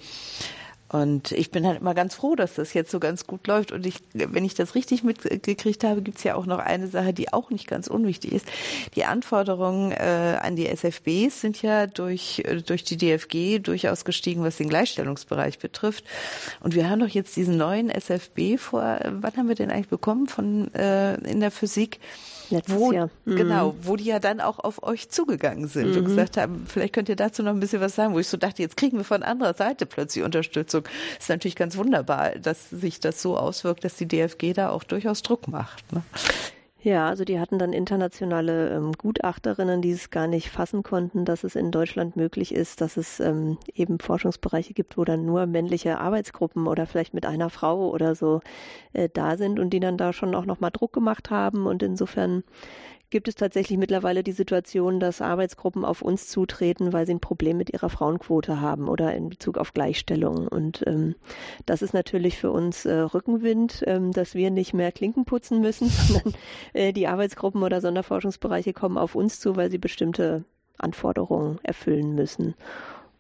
[0.93, 3.71] Und ich bin halt immer ganz froh, dass das jetzt so ganz gut läuft.
[3.71, 7.13] Und ich, wenn ich das richtig mitgekriegt habe, gibt es ja auch noch eine Sache,
[7.13, 8.45] die auch nicht ganz unwichtig ist.
[8.95, 14.43] Die Anforderungen äh, an die SFBs sind ja durch, äh, durch die DFG durchaus gestiegen,
[14.43, 16.03] was den Gleichstellungsbereich betrifft.
[16.59, 19.89] Und wir haben doch jetzt diesen neuen SFB vor, äh, wann haben wir den eigentlich
[19.89, 21.99] bekommen von äh, in der Physik?
[22.49, 23.09] Letztes wo, Jahr.
[23.25, 23.35] Mhm.
[23.35, 25.97] Genau, wo die ja dann auch auf euch zugegangen sind mhm.
[25.97, 28.37] und gesagt haben, vielleicht könnt ihr dazu noch ein bisschen was sagen, wo ich so
[28.37, 30.83] dachte, jetzt kriegen wir von anderer Seite plötzlich Unterstützung.
[31.19, 35.21] ist natürlich ganz wunderbar, dass sich das so auswirkt, dass die DFG da auch durchaus
[35.21, 35.91] Druck macht.
[35.91, 36.03] Ne?
[36.85, 41.45] Ja, also die hatten dann internationale ähm, Gutachterinnen, die es gar nicht fassen konnten, dass
[41.45, 45.97] es in Deutschland möglich ist, dass es ähm, eben Forschungsbereiche gibt, wo dann nur männliche
[45.99, 48.41] Arbeitsgruppen oder vielleicht mit einer Frau oder so
[48.91, 51.67] äh, da sind und die dann da schon auch nochmal Druck gemacht haben.
[51.67, 52.43] Und insofern
[53.13, 57.57] gibt es tatsächlich mittlerweile die Situation, dass Arbeitsgruppen auf uns zutreten, weil sie ein Problem
[57.57, 60.47] mit ihrer Frauenquote haben oder in Bezug auf Gleichstellung.
[60.47, 61.13] Und ähm,
[61.67, 65.89] das ist natürlich für uns äh, Rückenwind, ähm, dass wir nicht mehr Klinken putzen müssen,
[65.89, 66.33] sondern
[66.73, 70.43] äh, die Arbeitsgruppen oder Sonderforschungsbereiche kommen auf uns zu, weil sie bestimmte
[70.79, 72.55] Anforderungen erfüllen müssen.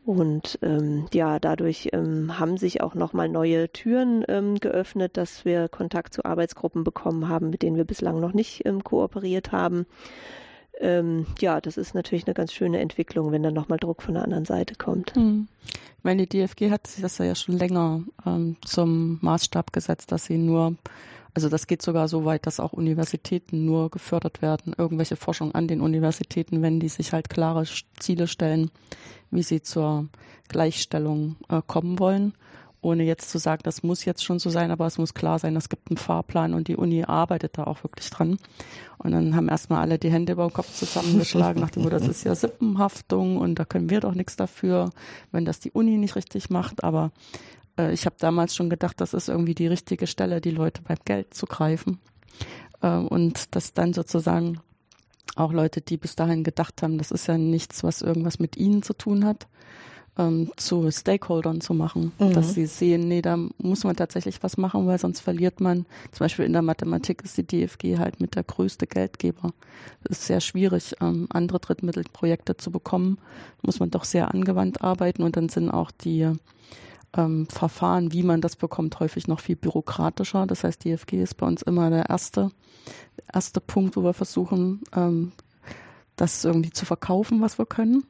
[0.05, 5.69] Und ähm, ja, dadurch ähm, haben sich auch nochmal neue Türen ähm, geöffnet, dass wir
[5.69, 9.85] Kontakt zu Arbeitsgruppen bekommen haben, mit denen wir bislang noch nicht ähm, kooperiert haben.
[10.79, 14.23] Ähm, ja, das ist natürlich eine ganz schöne Entwicklung, wenn dann nochmal Druck von der
[14.23, 15.15] anderen Seite kommt.
[15.15, 15.47] Hm.
[15.65, 20.25] Ich meine, die DFG hat sich das ja schon länger ähm, zum Maßstab gesetzt, dass
[20.25, 20.75] sie nur
[21.35, 25.67] also das geht sogar so weit, dass auch Universitäten nur gefördert werden, irgendwelche Forschung an
[25.67, 27.65] den Universitäten, wenn die sich halt klare
[27.97, 28.69] Ziele stellen,
[29.33, 30.07] wie sie zur
[30.47, 32.33] Gleichstellung äh, kommen wollen.
[32.83, 35.55] ohne jetzt zu sagen, das muss jetzt schon so sein, aber es muss klar sein,
[35.55, 38.37] es gibt einen Fahrplan und die Uni arbeitet da auch wirklich dran.
[38.97, 42.25] Und dann haben erstmal alle die Hände über den Kopf zusammengeschlagen, nach dem, das ist
[42.25, 44.89] ja Sippenhaftung und da können wir doch nichts dafür,
[45.31, 46.83] wenn das die Uni nicht richtig macht.
[46.83, 47.11] Aber
[47.77, 50.97] äh, ich habe damals schon gedacht, das ist irgendwie die richtige Stelle, die Leute beim
[51.05, 51.99] Geld zu greifen.
[52.81, 54.59] Äh, und das dann sozusagen
[55.35, 58.83] auch Leute, die bis dahin gedacht haben, das ist ja nichts, was irgendwas mit ihnen
[58.83, 59.47] zu tun hat,
[60.17, 62.33] ähm, zu Stakeholdern zu machen, mhm.
[62.33, 65.85] dass sie sehen, nee, da muss man tatsächlich was machen, weil sonst verliert man.
[66.11, 69.53] Zum Beispiel in der Mathematik ist die DFG halt mit der größte Geldgeber.
[70.03, 73.17] Es ist sehr schwierig, ähm, andere Drittmittelprojekte zu bekommen.
[73.63, 76.31] Muss man doch sehr angewandt arbeiten und dann sind auch die
[77.15, 80.45] ähm, Verfahren, wie man das bekommt, häufig noch viel bürokratischer.
[80.45, 82.51] Das heißt, DFG ist bei uns immer der erste,
[83.31, 85.31] erste Punkt, wo wir versuchen, ähm,
[86.15, 88.03] das irgendwie zu verkaufen, was wir können.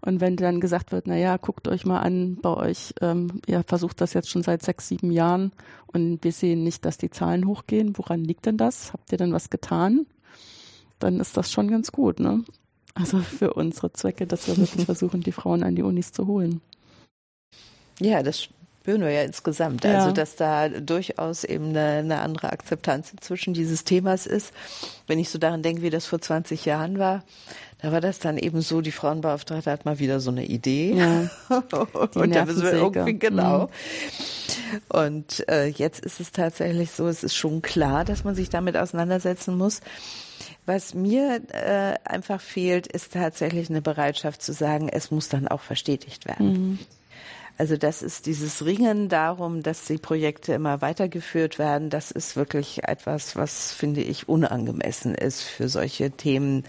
[0.00, 3.62] Und wenn dann gesagt wird, na ja, guckt euch mal an, bei euch, ähm, ihr
[3.64, 5.52] versucht das jetzt schon seit sechs, sieben Jahren
[5.86, 7.96] und wir sehen nicht, dass die Zahlen hochgehen.
[7.96, 8.92] Woran liegt denn das?
[8.92, 10.06] Habt ihr denn was getan?
[10.98, 12.44] Dann ist das schon ganz gut, ne?
[12.94, 16.60] Also für unsere Zwecke, dass wir wirklich versuchen, die Frauen an die Unis zu holen.
[18.00, 18.48] Ja, das
[18.86, 19.84] wir ja insgesamt.
[19.84, 19.98] Ja.
[19.98, 24.52] Also, dass da durchaus eben eine, eine andere Akzeptanz inzwischen dieses Themas ist.
[25.06, 27.24] Wenn ich so daran denke, wie das vor 20 Jahren war,
[27.84, 30.94] da war das dann eben so, die Frauenbeauftragte hat mal wieder so eine Idee.
[30.94, 31.30] Ja,
[32.14, 33.66] und da müssen wir irgendwie, genau.
[33.66, 34.80] Mhm.
[34.88, 38.76] Und äh, jetzt ist es tatsächlich so, es ist schon klar, dass man sich damit
[38.76, 39.80] auseinandersetzen muss.
[40.66, 45.60] Was mir äh, einfach fehlt, ist tatsächlich eine Bereitschaft zu sagen, es muss dann auch
[45.60, 46.52] verstetigt werden.
[46.52, 46.78] Mhm.
[47.56, 51.88] Also das ist dieses Ringen darum, dass die Projekte immer weitergeführt werden.
[51.88, 56.64] Das ist wirklich etwas, was finde ich unangemessen ist für solche Themen.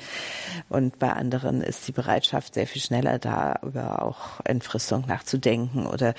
[0.70, 6.14] Und bei anderen ist die Bereitschaft sehr viel schneller da, über auch Entfristung nachzudenken oder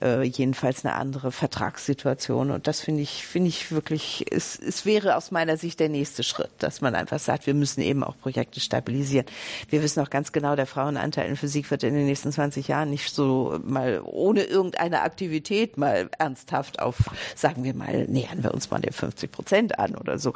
[0.00, 2.50] äh, jedenfalls eine andere Vertragssituation.
[2.50, 6.22] Und das finde ich, finde ich wirklich, es, es wäre aus meiner Sicht der nächste
[6.22, 9.26] Schritt, dass man einfach sagt, wir müssen eben auch Projekte stabilisieren.
[9.68, 12.90] Wir wissen auch ganz genau, der Frauenanteil in Physik wird in den nächsten 20 Jahren
[12.90, 16.96] nicht so mal ohne irgendeine Aktivität mal ernsthaft auf,
[17.34, 20.32] sagen wir mal, nähern wir uns mal den 50 Prozent an oder so.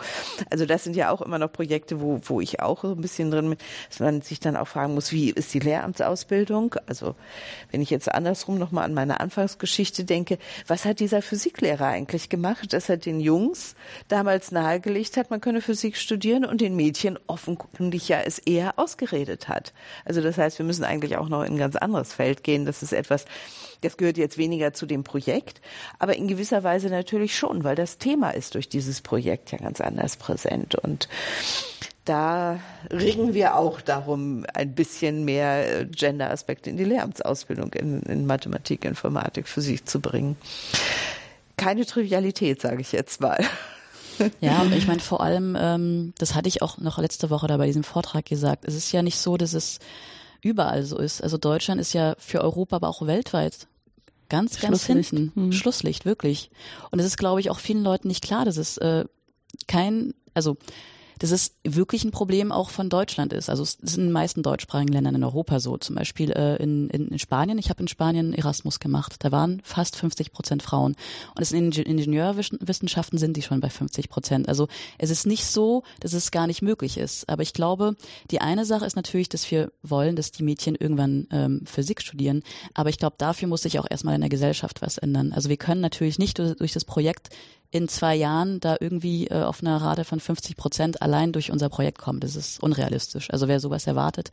[0.51, 3.51] Also das sind ja auch immer noch Projekte, wo, wo ich auch ein bisschen drin
[3.51, 3.59] bin,
[3.89, 6.75] dass man sich dann auch fragen muss, wie ist die Lehramtsausbildung?
[6.87, 7.15] Also
[7.71, 12.29] wenn ich jetzt andersrum nochmal an meine Anfangs Anfangsgeschichte denke, was hat dieser Physiklehrer eigentlich
[12.29, 13.75] gemacht, dass er den Jungs
[14.09, 19.49] damals nahegelegt hat, man könne Physik studieren und den Mädchen offenkundig ja es eher ausgeredet
[19.49, 19.75] hat.
[20.05, 22.65] Also das heißt, wir müssen eigentlich auch noch in ein ganz anderes Feld gehen.
[22.65, 23.27] Das ist etwas,
[23.83, 25.61] das gehört jetzt weniger zu dem Projekt,
[25.99, 29.81] aber in gewisser Weise natürlich schon, weil das Thema ist durch dieses Projekt ja ganz
[29.81, 31.09] anders präsent und
[32.05, 38.27] da ringen wir auch darum, ein bisschen mehr äh, Gender-Aspekte in die Lehramtsausbildung in, in
[38.27, 40.37] Mathematik, Informatik, Physik zu bringen.
[41.57, 43.45] Keine Trivialität, sage ich jetzt mal.
[44.41, 47.67] Ja, ich meine vor allem, ähm, das hatte ich auch noch letzte Woche da bei
[47.67, 49.79] diesem Vortrag gesagt, es ist ja nicht so, dass es
[50.41, 51.23] überall so ist.
[51.23, 53.69] Also Deutschland ist ja für Europa, aber auch weltweit
[54.29, 55.31] ganz, ganz hinten.
[55.35, 55.53] Hm.
[55.53, 56.51] Schlusslicht, wirklich.
[56.91, 59.05] Und es ist, glaube ich, auch vielen Leuten nicht klar, dass es äh,
[59.69, 60.57] kein, also
[61.23, 63.49] dass es wirklich ein Problem auch von Deutschland ist.
[63.49, 65.77] Also es ist in den meisten deutschsprachigen Ländern in Europa so.
[65.77, 67.59] Zum Beispiel äh, in, in, in Spanien.
[67.59, 69.15] Ich habe in Spanien Erasmus gemacht.
[69.21, 70.97] Da waren fast 50 Prozent Frauen.
[71.37, 74.49] Und es in Ingenieurwissenschaften sind die schon bei 50 Prozent.
[74.49, 74.67] Also
[74.99, 77.29] es ist nicht so, dass es gar nicht möglich ist.
[77.29, 77.95] Aber ich glaube,
[78.33, 82.43] die eine Sache ist natürlich, dass wir wollen, dass die Mädchen irgendwann ähm, Physik studieren.
[82.75, 85.33] Aber ich glaube, dafür muss sich auch erstmal in der Gesellschaft was ändern.
[85.33, 87.29] Also wir können natürlich nicht durch das Projekt
[87.73, 91.71] in zwei Jahren da irgendwie äh, auf einer Rate von 50 Prozent allein durch unser
[91.71, 92.21] Projekt kommen.
[92.21, 93.31] Das ist unrealistisch.
[93.31, 94.31] Also wer sowas erwartet,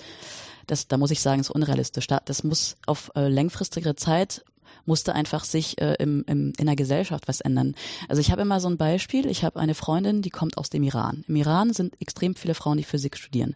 [0.68, 2.06] das, da muss ich sagen, ist unrealistisch.
[2.08, 4.44] Das muss auf äh, längfristigere Zeit
[4.86, 7.76] musste einfach sich äh, im, im, in der Gesellschaft was ändern.
[8.08, 9.28] Also ich habe immer so ein Beispiel.
[9.28, 11.24] Ich habe eine Freundin, die kommt aus dem Iran.
[11.28, 13.56] Im Iran sind extrem viele Frauen, die Physik studieren.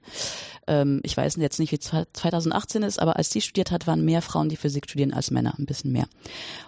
[0.67, 4.21] Ähm, ich weiß jetzt nicht, wie 2018 ist, aber als sie studiert hat, waren mehr
[4.21, 6.07] Frauen, die Physik studieren, als Männer, ein bisschen mehr.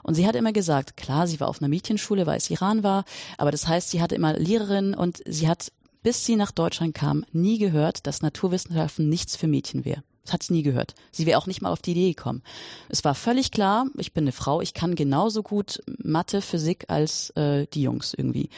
[0.04, 3.06] Und sie hat immer gesagt, klar, sie war auf einer Mädchenschule, weil es Iran war,
[3.38, 5.72] aber das heißt, sie hatte immer Lehrerinnen und sie hat
[6.06, 10.04] bis sie nach Deutschland kam, nie gehört, dass Naturwissenschaften nichts für Mädchen wäre.
[10.26, 10.96] Das hat sie nie gehört.
[11.12, 12.42] Sie wäre auch nicht mal auf die Idee gekommen.
[12.90, 17.30] Es war völlig klar, ich bin eine Frau, ich kann genauso gut Mathe, Physik als
[17.32, 18.50] äh, die Jungs irgendwie.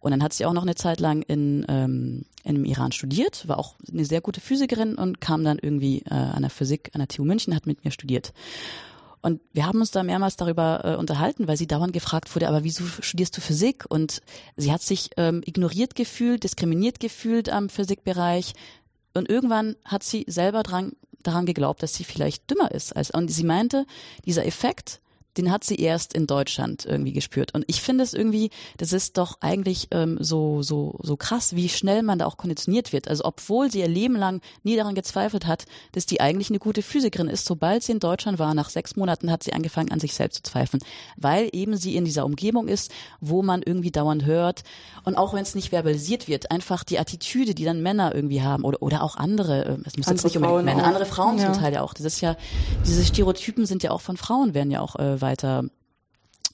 [0.00, 3.58] Und dann hat sie auch noch eine Zeit lang in, ähm, in Iran studiert, war
[3.58, 7.08] auch eine sehr gute Physikerin und kam dann irgendwie äh, an der Physik, an der
[7.08, 8.32] TU München, hat mit mir studiert.
[9.20, 12.62] Und wir haben uns da mehrmals darüber äh, unterhalten, weil sie dauernd gefragt wurde, aber
[12.62, 13.84] wieso studierst du Physik?
[13.88, 14.22] Und
[14.56, 18.54] sie hat sich ähm, ignoriert gefühlt, diskriminiert gefühlt am Physikbereich.
[19.14, 20.92] Und irgendwann hat sie selber dran
[21.22, 22.94] daran geglaubt, dass sie vielleicht dümmer ist.
[22.94, 23.86] Als, und sie meinte,
[24.24, 25.00] dieser Effekt,
[25.36, 27.54] den hat sie erst in Deutschland irgendwie gespürt.
[27.54, 31.68] Und ich finde es irgendwie, das ist doch eigentlich ähm, so, so, so krass, wie
[31.68, 33.08] schnell man da auch konditioniert wird.
[33.08, 36.82] Also obwohl sie ihr Leben lang nie daran gezweifelt hat, dass die eigentlich eine gute
[36.82, 40.14] Physikerin ist, sobald sie in Deutschland war, nach sechs Monaten hat sie angefangen, an sich
[40.14, 40.82] selbst zu zweifeln.
[41.16, 44.62] Weil eben sie in dieser Umgebung ist, wo man irgendwie dauernd hört.
[45.04, 48.64] Und auch wenn es nicht verbalisiert wird, einfach die Attitüde, die dann Männer irgendwie haben
[48.64, 51.52] oder, oder auch andere, äh, es muss andere jetzt nicht unbedingt Männer, andere Frauen ja.
[51.52, 51.94] zum Teil ja auch.
[51.94, 52.36] Das ist ja,
[52.84, 55.64] diese Stereotypen sind ja auch von Frauen, werden ja auch äh, weiter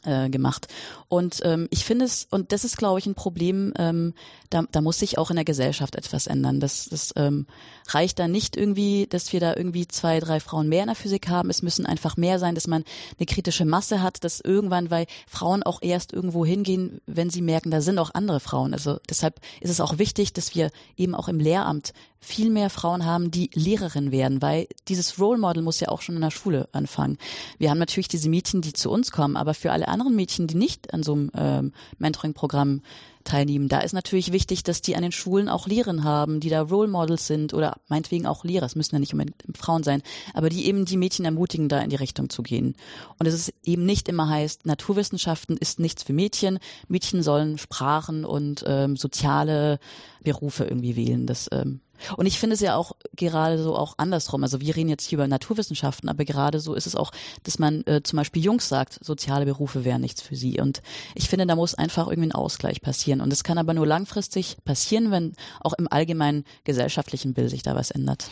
[0.05, 0.69] äh, gemacht.
[1.09, 4.15] Und ähm, ich finde es, und das ist, glaube ich, ein Problem, ähm,
[4.51, 6.61] da, da muss sich auch in der Gesellschaft etwas ändern.
[6.61, 7.47] Das, das ähm,
[7.89, 11.29] reicht da nicht irgendwie, dass wir da irgendwie zwei, drei Frauen mehr in der Physik
[11.29, 11.51] haben.
[11.51, 12.85] Es müssen einfach mehr sein, dass man
[13.19, 17.71] eine kritische Masse hat, dass irgendwann, weil Frauen auch erst irgendwo hingehen, wenn sie merken,
[17.71, 18.73] da sind auch andere Frauen.
[18.73, 21.93] Also deshalb ist es auch wichtig, dass wir eben auch im Lehramt
[22.25, 26.17] viel mehr Frauen haben, die Lehrerin werden, weil dieses Role Model muss ja auch schon
[26.17, 27.19] in der Schule anfangen.
[27.59, 30.57] Wir haben natürlich diese Mädchen, die zu uns kommen, aber für alle anderen Mädchen, die
[30.57, 32.83] nicht an so einem ähm, Mentoring-Programm
[33.25, 33.69] teilnehmen.
[33.69, 36.89] Da ist natürlich wichtig, dass die an den Schulen auch Lehren haben, die da Role
[36.89, 39.25] Models sind oder meinetwegen auch Lehrer, es müssen ja nicht immer
[39.55, 40.03] Frauen sein,
[40.35, 42.77] aber die eben die Mädchen ermutigen, da in die Richtung zu gehen.
[43.19, 46.59] Und es ist eben nicht immer heißt, Naturwissenschaften ist nichts für Mädchen.
[46.89, 49.79] Mädchen sollen Sprachen und ähm, soziale
[50.23, 51.27] Berufe irgendwie wählen.
[51.27, 51.81] Das ähm,
[52.17, 54.43] und ich finde es ja auch gerade so auch andersrum.
[54.43, 57.11] Also wir reden jetzt hier über Naturwissenschaften, aber gerade so ist es auch,
[57.43, 60.61] dass man äh, zum Beispiel Jungs sagt, soziale Berufe wären nichts für sie.
[60.61, 60.83] Und
[61.15, 63.21] ich finde, da muss einfach irgendwie ein Ausgleich passieren.
[63.21, 67.75] Und es kann aber nur langfristig passieren, wenn auch im allgemeinen gesellschaftlichen Bild sich da
[67.75, 68.29] was ändert.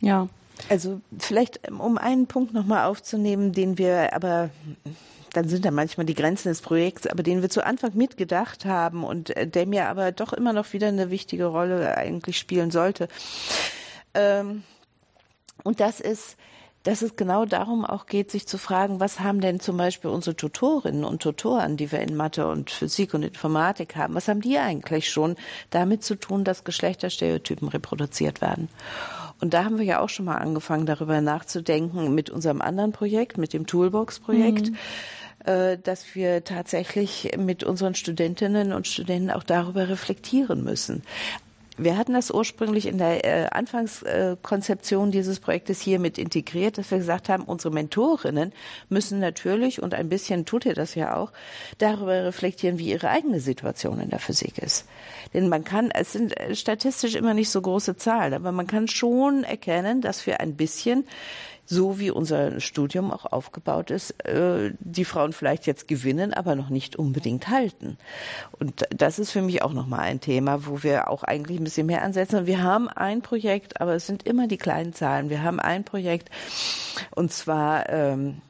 [0.00, 0.28] Ja.
[0.68, 4.50] Also vielleicht, um einen Punkt nochmal aufzunehmen, den wir aber
[5.34, 9.04] dann sind da manchmal die Grenzen des Projekts, aber den wir zu Anfang mitgedacht haben
[9.04, 13.08] und äh, der mir aber doch immer noch wieder eine wichtige Rolle eigentlich spielen sollte.
[14.14, 14.62] Ähm,
[15.62, 16.36] und das ist,
[16.84, 20.36] dass es genau darum auch geht, sich zu fragen, was haben denn zum Beispiel unsere
[20.36, 24.58] Tutorinnen und Tutoren, die wir in Mathe und Physik und Informatik haben, was haben die
[24.58, 25.36] eigentlich schon
[25.70, 28.68] damit zu tun, dass Geschlechterstereotypen reproduziert werden?
[29.44, 33.36] Und da haben wir ja auch schon mal angefangen, darüber nachzudenken mit unserem anderen Projekt,
[33.36, 34.70] mit dem Toolbox-Projekt.
[34.70, 34.76] Mhm
[35.44, 41.02] äh, dass wir tatsächlich mit unseren Studentinnen und Studenten auch darüber reflektieren müssen.
[41.76, 46.98] Wir hatten das ursprünglich in der äh, Anfangskonzeption dieses Projektes hier mit integriert, dass wir
[46.98, 48.52] gesagt haben, unsere Mentorinnen
[48.88, 51.32] müssen natürlich, und ein bisschen tut ihr das ja auch,
[51.78, 54.86] darüber reflektieren, wie ihre eigene Situation in der Physik ist.
[55.32, 59.42] Denn man kann, es sind statistisch immer nicht so große Zahlen, aber man kann schon
[59.42, 61.04] erkennen, dass wir ein bisschen
[61.66, 66.68] so wie unser Studium auch aufgebaut ist, äh, die Frauen vielleicht jetzt gewinnen, aber noch
[66.68, 67.96] nicht unbedingt halten.
[68.58, 71.86] Und das ist für mich auch nochmal ein Thema, wo wir auch eigentlich ein bisschen
[71.86, 72.46] mehr ansetzen.
[72.46, 75.30] Wir haben ein Projekt, aber es sind immer die kleinen Zahlen.
[75.30, 76.30] Wir haben ein Projekt
[77.14, 78.42] und zwar ähm,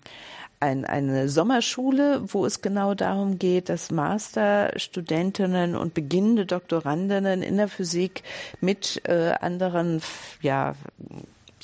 [0.64, 7.68] ein, eine Sommerschule, wo es genau darum geht, dass Masterstudentinnen und beginnende Doktorandinnen in der
[7.68, 8.22] Physik
[8.60, 10.00] mit äh, anderen
[10.40, 10.74] ja,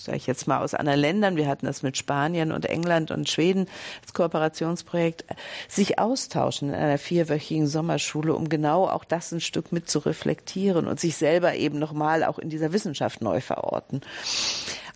[0.00, 3.28] sage ich jetzt mal aus anderen Ländern, wir hatten das mit Spanien und England und
[3.28, 3.66] Schweden
[4.02, 5.24] als Kooperationsprojekt,
[5.68, 10.86] sich austauschen in einer vierwöchigen Sommerschule, um genau auch das ein Stück mit zu reflektieren
[10.86, 14.00] und sich selber eben nochmal auch in dieser Wissenschaft neu verorten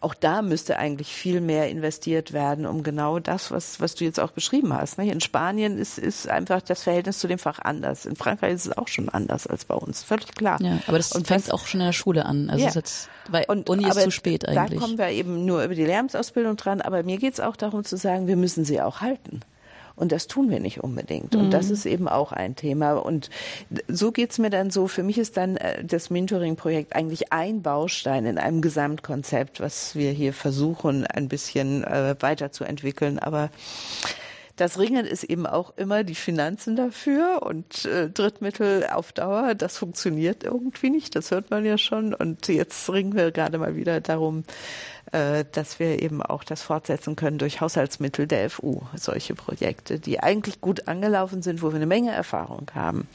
[0.05, 4.21] auch da müsste eigentlich viel mehr investiert werden, um genau das, was, was du jetzt
[4.21, 4.99] auch beschrieben hast.
[4.99, 8.05] In Spanien ist, ist einfach das Verhältnis zu dem Fach anders.
[8.05, 10.05] In Frankreich ist es auch schon anders als bei uns.
[10.05, 10.61] Völlig klar.
[10.61, 12.51] Ja, aber das und fängt auch schon in der Schule an.
[12.51, 12.69] Also ja.
[12.69, 14.79] ist jetzt, weil und, Uni ist zu spät eigentlich.
[14.79, 16.81] Da kommen wir eben nur über die Lehramtsausbildung dran.
[16.83, 19.41] Aber mir geht es auch darum zu sagen, wir müssen sie auch halten.
[19.97, 21.37] Und das tun wir nicht unbedingt.
[21.37, 21.73] Und das mhm.
[21.73, 22.95] ist eben auch ein Thema.
[22.95, 23.31] Und
[23.87, 24.89] so geht's mir dann so.
[24.89, 30.11] Für mich ist dann äh, das Mentoring-Projekt eigentlich ein Baustein in einem Gesamtkonzept, was wir
[30.11, 33.21] hier versuchen, ein bisschen äh, weiterzuentwickeln.
[33.21, 33.51] Aber
[34.57, 39.79] das Ringen ist eben auch immer die Finanzen dafür und äh, Drittmittel auf Dauer, das
[39.79, 42.15] funktioniert irgendwie nicht, das hört man ja schon.
[42.15, 44.45] Und jetzt ringen wir gerade mal wieder darum,
[45.15, 50.19] äh, dass wir eben auch das fortsetzen können durch Haushaltsmittel der FU, solche Projekte, die
[50.19, 53.07] eigentlich gut angelaufen sind, wo wir eine Menge Erfahrung haben.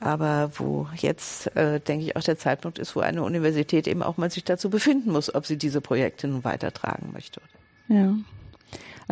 [0.00, 4.16] Aber wo jetzt, äh, denke ich, auch der Zeitpunkt ist, wo eine Universität eben auch
[4.16, 7.42] mal sich dazu befinden muss, ob sie diese Projekte nun weitertragen möchte.
[7.88, 8.14] Ja.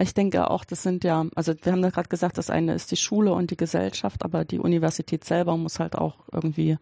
[0.01, 2.91] Ich denke auch, das sind ja, also wir haben ja gerade gesagt, das eine ist
[2.93, 6.79] die Schule und die Gesellschaft, aber die Universität selber muss halt auch irgendwie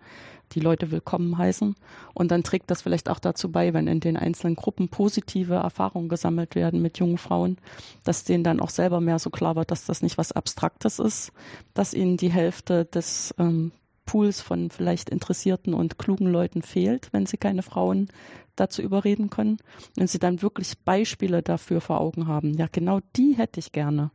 [0.52, 1.74] die Leute willkommen heißen.
[2.12, 6.08] Und dann trägt das vielleicht auch dazu bei, wenn in den einzelnen Gruppen positive Erfahrungen
[6.08, 7.58] gesammelt werden mit jungen Frauen,
[8.04, 11.32] dass denen dann auch selber mehr so klar wird, dass das nicht was Abstraktes ist,
[11.74, 13.72] dass ihnen die Hälfte des ähm,
[14.06, 18.08] Pools von vielleicht interessierten und klugen Leuten fehlt, wenn sie keine Frauen
[18.56, 19.58] dazu überreden können.
[19.96, 22.54] Wenn sie dann wirklich Beispiele dafür vor Augen haben.
[22.54, 24.10] Ja, genau die hätte ich gerne.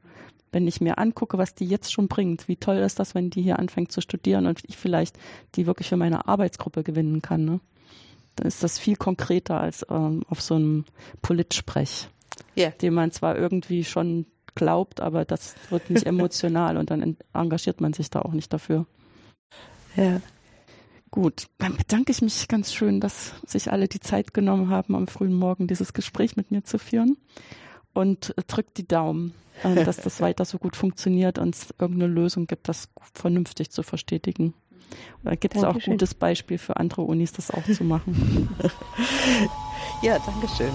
[0.51, 3.41] Wenn ich mir angucke, was die jetzt schon bringt, wie toll ist das, wenn die
[3.41, 5.17] hier anfängt zu studieren und ich vielleicht
[5.55, 7.45] die wirklich für meine Arbeitsgruppe gewinnen kann.
[7.45, 7.59] Ne?
[8.35, 10.85] Dann ist das viel konkreter als ähm, auf so einem
[11.21, 12.07] Politsprech,
[12.57, 12.71] yeah.
[12.71, 14.25] den man zwar irgendwie schon
[14.55, 18.85] glaubt, aber das wird nicht emotional und dann engagiert man sich da auch nicht dafür.
[19.95, 20.21] Ja.
[21.11, 25.07] Gut, dann bedanke ich mich ganz schön, dass sich alle die Zeit genommen haben, am
[25.07, 27.17] frühen Morgen dieses Gespräch mit mir zu führen.
[27.99, 32.47] Und drückt die Daumen, äh, dass das weiter so gut funktioniert und es irgendeine Lösung
[32.47, 34.53] gibt, das vernünftig zu verstetigen.
[35.23, 38.49] Da gibt es auch ein gutes Beispiel für andere Unis, das auch zu machen.
[40.01, 40.71] ja, danke schön.